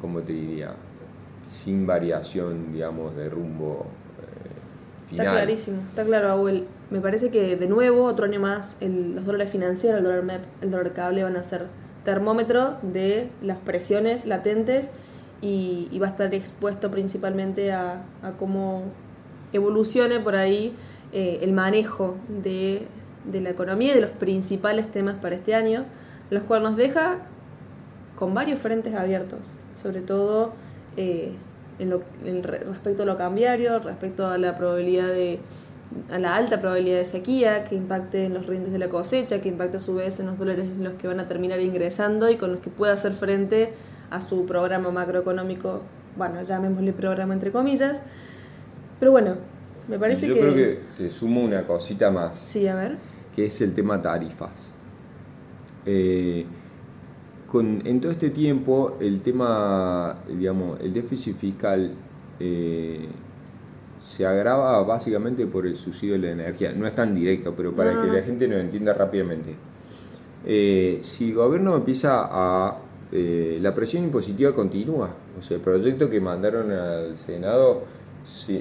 ¿cómo 0.00 0.20
te 0.20 0.32
diría? 0.32 0.74
Sin 1.46 1.86
variación, 1.86 2.72
digamos, 2.72 3.14
de 3.14 3.30
rumbo 3.30 3.86
Está 5.10 5.30
clarísimo, 5.30 5.82
está 5.88 6.04
claro, 6.04 6.30
Abuel. 6.30 6.66
Me 6.88 7.00
parece 7.00 7.30
que 7.30 7.56
de 7.56 7.66
nuevo, 7.66 8.04
otro 8.04 8.26
año 8.26 8.38
más, 8.38 8.76
los 8.80 9.24
dólares 9.24 9.50
financieros, 9.50 9.98
el 9.98 10.04
dólar 10.04 10.22
MEP, 10.22 10.42
el 10.60 10.70
dólar 10.70 10.92
cable 10.92 11.24
van 11.24 11.36
a 11.36 11.42
ser 11.42 11.66
termómetro 12.04 12.76
de 12.82 13.28
las 13.42 13.58
presiones 13.58 14.26
latentes 14.26 14.90
y, 15.40 15.98
va 16.00 16.06
a 16.06 16.10
estar 16.10 16.32
expuesto 16.32 16.90
principalmente 16.90 17.72
a, 17.72 18.04
cómo 18.38 18.84
evolucione 19.52 20.20
por 20.20 20.36
ahí 20.36 20.74
eh, 21.12 21.40
el 21.42 21.52
manejo 21.52 22.16
de, 22.28 22.86
la 23.32 23.50
economía 23.50 23.90
y 23.90 23.94
de 23.96 24.02
los 24.02 24.10
principales 24.10 24.88
temas 24.90 25.16
para 25.16 25.34
este 25.34 25.56
año, 25.56 25.84
los 26.30 26.44
cuales 26.44 26.70
nos 26.70 26.76
deja 26.76 27.18
con 28.14 28.32
varios 28.32 28.60
frentes 28.60 28.94
abiertos, 28.94 29.56
sobre 29.74 30.02
todo 30.02 30.52
eh, 30.96 31.32
en, 31.80 31.90
lo, 31.90 32.02
respecto 32.22 33.02
a 33.02 33.06
lo 33.06 33.16
cambiario, 33.16 33.80
respecto 33.80 34.28
a 34.28 34.38
la 34.38 34.56
probabilidad 34.56 35.08
de 35.08 35.40
a 36.10 36.18
la 36.18 36.36
alta 36.36 36.60
probabilidad 36.60 36.98
de 36.98 37.04
sequía 37.04 37.64
que 37.64 37.74
impacte 37.74 38.24
en 38.24 38.34
los 38.34 38.46
rindes 38.46 38.72
de 38.72 38.78
la 38.78 38.88
cosecha, 38.88 39.40
que 39.40 39.48
impacte 39.48 39.78
a 39.78 39.80
su 39.80 39.94
vez 39.94 40.20
en 40.20 40.26
los 40.26 40.38
dólares 40.38 40.64
en 40.64 40.84
los 40.84 40.94
que 40.94 41.08
van 41.08 41.20
a 41.20 41.28
terminar 41.28 41.60
ingresando 41.60 42.30
y 42.30 42.36
con 42.36 42.52
los 42.52 42.60
que 42.60 42.70
pueda 42.70 42.92
hacer 42.92 43.12
frente 43.12 43.72
a 44.10 44.20
su 44.20 44.46
programa 44.46 44.90
macroeconómico, 44.90 45.82
bueno, 46.16 46.42
llamémosle 46.42 46.92
programa 46.92 47.34
entre 47.34 47.52
comillas. 47.52 48.02
Pero 48.98 49.12
bueno, 49.12 49.36
me 49.88 49.98
parece 49.98 50.28
que... 50.28 50.34
Yo 50.34 50.40
creo 50.40 50.54
que 50.54 50.80
te 50.96 51.10
sumo 51.10 51.42
una 51.42 51.66
cosita 51.66 52.10
más. 52.10 52.36
Sí, 52.36 52.66
a 52.66 52.74
ver. 52.74 52.96
Que 53.34 53.46
es 53.46 53.60
el 53.60 53.74
tema 53.74 54.00
tarifas. 54.00 54.74
Eh, 55.84 56.46
en 57.84 58.00
todo 58.00 58.12
este 58.12 58.30
tiempo 58.30 58.98
el 59.00 59.22
tema, 59.22 60.18
digamos, 60.28 60.78
el 60.80 60.92
déficit 60.92 61.36
fiscal 61.36 61.94
eh, 62.38 63.06
se 64.06 64.24
agrava 64.24 64.80
básicamente 64.84 65.46
por 65.46 65.66
el 65.66 65.74
subsidio 65.74 66.14
de 66.14 66.20
la 66.20 66.30
energía. 66.30 66.72
No 66.72 66.86
es 66.86 66.94
tan 66.94 67.12
directo, 67.12 67.54
pero 67.56 67.74
para 67.74 68.00
que 68.00 68.06
la 68.06 68.22
gente 68.22 68.46
lo 68.46 68.56
entienda 68.56 68.94
rápidamente. 68.94 69.56
Eh, 70.44 71.00
si 71.02 71.30
el 71.30 71.34
gobierno 71.34 71.74
empieza 71.74 72.28
a... 72.30 72.78
Eh, 73.10 73.58
la 73.60 73.74
presión 73.74 74.04
impositiva 74.04 74.54
continúa. 74.54 75.10
O 75.36 75.42
sea, 75.42 75.56
el 75.56 75.62
proyecto 75.62 76.08
que 76.08 76.20
mandaron 76.20 76.70
al 76.70 77.16
Senado 77.16 77.82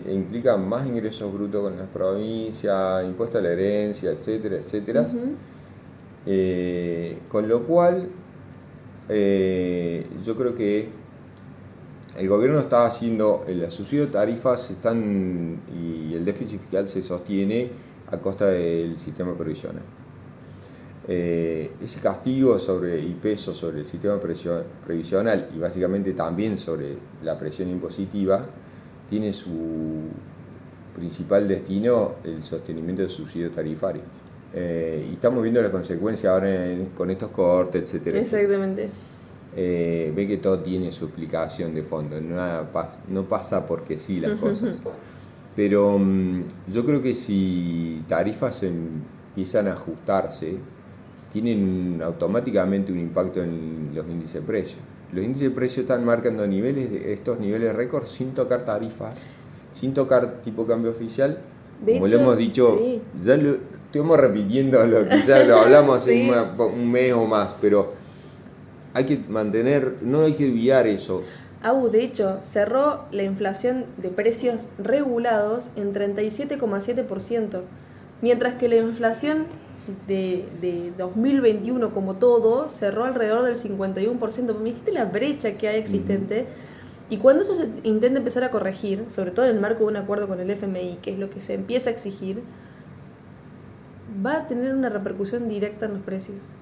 implica 0.08 0.58
más 0.58 0.88
ingresos 0.88 1.31
brutos 1.31 1.62
con 1.62 1.77
las 1.77 1.89
provincias, 1.89 3.05
impuesto 3.05 3.38
a 3.38 3.41
la 3.41 3.49
herencia, 3.51 4.12
etcétera, 4.12 4.55
etcétera. 4.58 5.08
con 7.29 7.47
lo 7.47 7.63
cual 7.67 8.10
eh, 9.10 10.08
yo 10.23 10.36
creo 10.36 10.55
que 10.55 10.89
el 12.17 12.30
gobierno 12.30 12.60
está 12.60 12.86
haciendo 12.86 13.43
el 13.47 13.69
subsidio 13.71 14.06
de 14.06 14.12
tarifas 14.12 14.69
están 14.71 15.62
y 15.73 16.13
el 16.13 16.23
déficit 16.23 16.62
fiscal 16.62 16.88
se 16.88 17.01
sostiene 17.01 17.69
a 18.12 18.17
costa 18.17 18.47
del 18.47 18.97
sistema 18.97 19.36
previsional. 19.36 19.84
Eh, 21.08 21.71
ese 21.84 21.99
castigo 21.99 22.58
sobre 22.58 22.99
y 22.99 23.13
peso 23.21 23.54
sobre 23.54 23.82
el 23.82 23.86
sistema 23.86 24.19
previsional 24.19 25.49
y 25.56 25.60
básicamente 25.60 26.13
también 26.13 26.58
sobre 26.58 26.97
la 27.21 27.38
presión 27.38 27.69
impositiva 27.69 28.43
tiene 29.08 29.32
su 29.32 29.51
principal 30.95 31.47
destino 31.47 32.15
el 32.23 32.41
sostenimiento 32.41 33.04
del 33.04 33.12
subsidio 33.12 33.51
tarifario. 33.51 34.01
Eh, 34.54 35.10
y 35.12 35.13
estamos 35.13 35.43
viendo 35.43 35.62
las 35.62 35.69
consecuencias 35.69 36.32
ahora 36.32 36.49
con 36.95 37.12
estos 37.12 37.30
cortes, 37.30 37.84
etcétera. 37.84 38.17
Exactamente. 38.17 38.89
Eh, 39.57 40.11
ve 40.13 40.27
que 40.27 40.37
todo 40.37 40.59
tiene 40.59 40.91
su 40.91 41.05
explicación 41.05 41.73
de 41.73 41.81
fondo, 41.81 42.19
no, 42.19 42.67
no 43.07 43.23
pasa 43.23 43.65
porque 43.65 43.97
sí 43.97 44.19
las 44.19 44.37
cosas. 44.37 44.81
Pero 45.55 45.97
mm, 45.97 46.43
yo 46.67 46.83
creo 46.83 47.01
que 47.01 47.15
si 47.15 48.03
tarifas 48.07 48.63
empiezan 48.63 49.69
a 49.69 49.73
ajustarse, 49.73 50.57
tienen 51.31 52.01
automáticamente 52.03 52.91
un 52.91 52.99
impacto 52.99 53.41
en 53.41 53.91
los 53.93 54.05
índices 54.09 54.35
de 54.35 54.41
precios. 54.41 54.79
los 55.13 55.23
índices 55.23 55.49
de 55.49 55.55
precio 55.55 55.81
están 55.81 56.03
marcando 56.03 56.45
niveles 56.45 56.91
de 56.91 57.13
estos 57.13 57.39
niveles 57.39 57.73
récord 57.73 58.03
sin 58.03 58.33
tocar 58.33 58.65
tarifas, 58.65 59.25
sin 59.71 59.93
tocar 59.93 60.41
tipo 60.41 60.67
cambio 60.67 60.91
oficial. 60.91 61.39
Como 61.85 62.07
lo 62.07 62.19
hemos 62.19 62.37
dicho, 62.37 62.77
ya 63.21 63.37
lo 63.37 63.57
estamos 63.85 64.17
repitiendo 64.17 64.85
lo 64.85 65.05
ya 65.05 65.43
lo 65.45 65.59
hablamos 65.59 65.97
hace 66.01 66.29
un 66.57 66.91
mes 66.91 67.13
o 67.13 67.25
más, 67.25 67.55
pero 67.61 67.93
hay 68.95 69.05
que 69.05 69.19
mantener, 69.29 69.97
no 70.01 70.21
hay 70.21 70.34
que 70.34 70.45
olvidar 70.45 70.88
eso. 70.88 71.21
Agus, 71.62 71.91
de 71.91 72.03
hecho, 72.03 72.39
cerró 72.43 73.05
la 73.12 73.23
inflación 73.23 73.86
de 73.97 74.10
precios 74.10 74.69
regulados 74.77 75.69
en 75.75 75.93
37,7%, 75.93 77.62
mientras 78.21 78.53
que 78.55 78.69
la 78.69 78.77
inflación 78.77 79.47
de, 80.08 80.45
de, 80.62 80.93
2021 80.97 81.93
como 81.93 82.15
todo 82.15 82.69
cerró 82.69 83.03
alrededor 83.03 83.43
del 83.43 83.58
51%. 83.58 84.63
¿Viste 84.63 84.91
la 84.93 85.05
brecha 85.05 85.58
que 85.58 85.67
hay 85.67 85.77
existente? 85.77 86.47
Y 87.10 87.17
cuando 87.17 87.43
eso 87.43 87.53
se 87.53 87.69
intenta 87.84 88.19
empezar 88.19 88.43
a 88.45 88.49
corregir, 88.49 89.03
sobre 89.08 89.31
todo 89.31 89.45
en 89.45 89.55
el 89.55 89.62
marco 89.62 89.79
de 89.79 89.89
un 89.89 89.97
acuerdo 89.97 90.27
con 90.27 90.39
el 90.39 90.49
FMI, 90.49 90.99
que 91.01 91.12
es 91.12 91.19
lo 91.19 91.29
que 91.29 91.41
se 91.41 91.53
empieza 91.53 91.89
a 91.89 91.93
exigir, 91.93 92.41
va 94.25 94.38
a 94.38 94.47
tener 94.47 94.73
una 94.73 94.89
repercusión 94.89 95.49
directa 95.49 95.86
en 95.86 95.93
los 95.95 96.01
precios. 96.01 96.53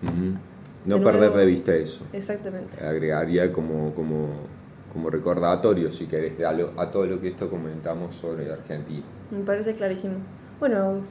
No 0.86 1.02
perder 1.02 1.32
de 1.32 1.46
vista 1.46 1.74
eso. 1.76 2.06
Exactamente. 2.14 2.84
Agregaría 2.84 3.52
como, 3.52 3.94
como, 3.94 4.28
como 4.92 5.10
recordatorio, 5.10 5.92
si 5.92 6.08
querés, 6.08 6.34
a, 6.44 6.82
a 6.82 6.92
todo 6.92 7.06
lo 7.06 7.20
que 7.20 7.30
esto 7.30 7.50
comentamos 7.50 8.16
sobre 8.16 8.52
Argentina. 8.52 9.04
Me 9.32 9.44
parece 9.44 9.74
clarísimo. 9.74 10.16
Bueno, 10.60 11.02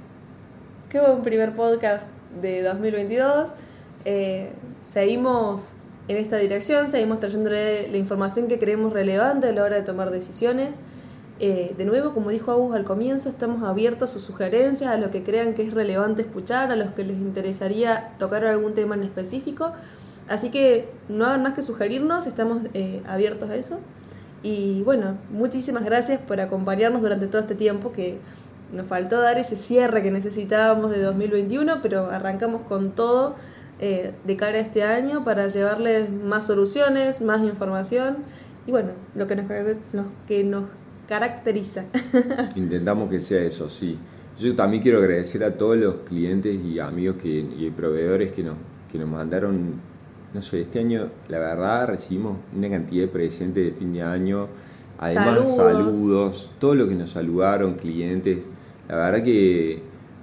qué 0.88 1.00
buen 1.00 1.22
primer 1.22 1.54
podcast 1.54 2.10
de 2.40 2.62
2022. 2.62 3.50
Eh, 4.04 4.52
seguimos 4.82 5.74
en 6.08 6.16
esta 6.16 6.36
dirección, 6.36 6.90
seguimos 6.90 7.20
trayéndole 7.20 7.88
la 7.88 7.96
información 7.96 8.48
que 8.48 8.58
creemos 8.58 8.92
relevante 8.92 9.48
a 9.48 9.52
la 9.52 9.62
hora 9.62 9.76
de 9.76 9.82
tomar 9.82 10.10
decisiones. 10.10 10.76
Eh, 11.44 11.74
de 11.76 11.84
nuevo, 11.84 12.14
como 12.14 12.30
dijo 12.30 12.52
Agus 12.52 12.72
al 12.72 12.84
comienzo, 12.84 13.28
estamos 13.28 13.64
abiertos 13.64 14.10
a 14.10 14.12
sus 14.12 14.22
sugerencias, 14.22 14.92
a 14.92 14.96
lo 14.96 15.10
que 15.10 15.24
crean 15.24 15.54
que 15.54 15.62
es 15.64 15.74
relevante 15.74 16.22
escuchar, 16.22 16.70
a 16.70 16.76
los 16.76 16.92
que 16.92 17.02
les 17.02 17.16
interesaría 17.18 18.14
tocar 18.16 18.44
algún 18.44 18.74
tema 18.74 18.94
en 18.94 19.02
específico. 19.02 19.72
Así 20.28 20.52
que 20.52 20.88
no 21.08 21.26
hagan 21.26 21.42
más 21.42 21.54
que 21.54 21.62
sugerirnos, 21.62 22.28
estamos 22.28 22.62
eh, 22.74 23.02
abiertos 23.08 23.50
a 23.50 23.56
eso. 23.56 23.80
Y 24.44 24.82
bueno, 24.84 25.18
muchísimas 25.30 25.84
gracias 25.84 26.20
por 26.20 26.40
acompañarnos 26.40 27.02
durante 27.02 27.26
todo 27.26 27.40
este 27.40 27.56
tiempo 27.56 27.90
que 27.90 28.20
nos 28.72 28.86
faltó 28.86 29.20
dar 29.20 29.36
ese 29.36 29.56
cierre 29.56 30.00
que 30.04 30.12
necesitábamos 30.12 30.92
de 30.92 31.02
2021, 31.02 31.82
pero 31.82 32.06
arrancamos 32.06 32.62
con 32.62 32.92
todo 32.92 33.34
eh, 33.80 34.14
de 34.24 34.36
cara 34.36 34.58
a 34.58 34.60
este 34.60 34.84
año 34.84 35.24
para 35.24 35.48
llevarles 35.48 36.08
más 36.08 36.46
soluciones, 36.46 37.20
más 37.20 37.42
información 37.42 38.18
y 38.64 38.70
bueno, 38.70 38.90
lo 39.16 39.26
que 39.26 39.34
nos, 39.34 39.46
lo 39.92 40.04
que 40.28 40.44
nos 40.44 40.64
caracteriza. 41.12 41.84
Intentamos 42.56 43.10
que 43.10 43.20
sea 43.20 43.42
eso, 43.42 43.68
sí. 43.68 43.98
Yo 44.38 44.56
también 44.56 44.82
quiero 44.82 44.98
agradecer 44.98 45.44
a 45.44 45.58
todos 45.58 45.76
los 45.76 45.96
clientes 46.06 46.58
y 46.64 46.78
amigos 46.78 47.16
que, 47.16 47.28
y 47.58 47.70
proveedores 47.70 48.32
que 48.32 48.42
nos, 48.42 48.56
que 48.90 48.98
nos 48.98 49.08
mandaron, 49.08 49.74
no 50.32 50.40
sé, 50.40 50.62
este 50.62 50.80
año 50.80 51.10
la 51.28 51.38
verdad 51.38 51.88
recibimos 51.88 52.38
una 52.56 52.70
cantidad 52.70 53.02
de 53.02 53.08
presentes 53.08 53.62
de 53.62 53.72
fin 53.72 53.92
de 53.92 54.02
año, 54.02 54.48
además 54.98 55.54
saludos, 55.54 56.50
todos 56.58 56.76
los 56.76 56.88
que 56.88 56.94
nos 56.94 57.10
saludaron, 57.10 57.74
clientes, 57.74 58.48
la 58.88 58.96
verdad 58.96 59.22
que 59.22 59.82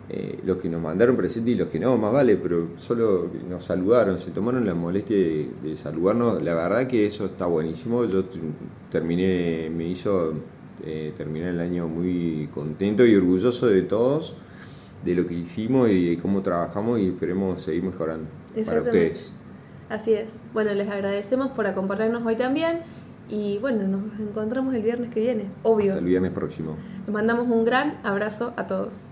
eh, 0.10 0.40
los 0.44 0.58
que 0.58 0.70
nos 0.70 0.82
mandaron 0.82 1.16
presentes 1.16 1.54
y 1.54 1.56
los 1.56 1.68
que 1.68 1.80
no, 1.80 1.96
más 2.00 2.12
vale, 2.12 2.36
pero 2.38 2.70
solo 2.78 3.30
nos 3.48 3.64
saludaron, 3.64 4.18
se 4.18 4.32
tomaron 4.32 4.66
la 4.66 4.74
molestia 4.74 5.16
de 5.16 5.78
saludarnos, 5.78 6.42
la 6.42 6.56
verdad 6.56 6.88
que 6.88 7.06
eso 7.06 7.28
está 7.28 7.46
buenísimo, 7.46 8.06
yo 8.06 8.24
terminé, 8.92 9.70
me 9.70 9.86
hizo 9.86 10.34
eh, 10.86 11.14
terminar 11.18 11.50
el 11.50 11.60
año 11.60 11.88
muy 11.88 12.50
contento 12.54 13.06
y 13.06 13.16
orgulloso 13.16 13.68
de 13.68 13.82
todos, 13.82 14.36
de 15.04 15.16
lo 15.16 15.26
que 15.26 15.34
hicimos 15.34 15.90
y 15.90 16.10
de 16.10 16.22
cómo 16.22 16.42
trabajamos 16.42 17.00
y 17.00 17.08
esperemos 17.08 17.62
seguir 17.62 17.84
mejorando 17.84 18.28
para 18.66 18.82
ustedes. 18.82 19.34
Así 19.90 20.14
es. 20.14 20.38
Bueno, 20.54 20.74
les 20.74 20.90
agradecemos 20.90 21.50
por 21.50 21.66
acompañarnos 21.68 22.26
hoy 22.26 22.36
también 22.36 22.82
y 23.28 23.58
bueno, 23.60 23.88
nos 23.88 24.20
encontramos 24.20 24.74
el 24.76 24.82
viernes 24.82 25.12
que 25.12 25.20
viene, 25.20 25.46
obvio. 25.64 25.96
el 25.98 26.06
viernes 26.06 26.32
próximo. 26.32 26.76
Les 27.06 27.14
mandamos 27.14 27.48
un 27.48 27.66
gran 27.66 28.00
abrazo 28.04 28.54
a 28.58 28.68
todos. 28.68 29.04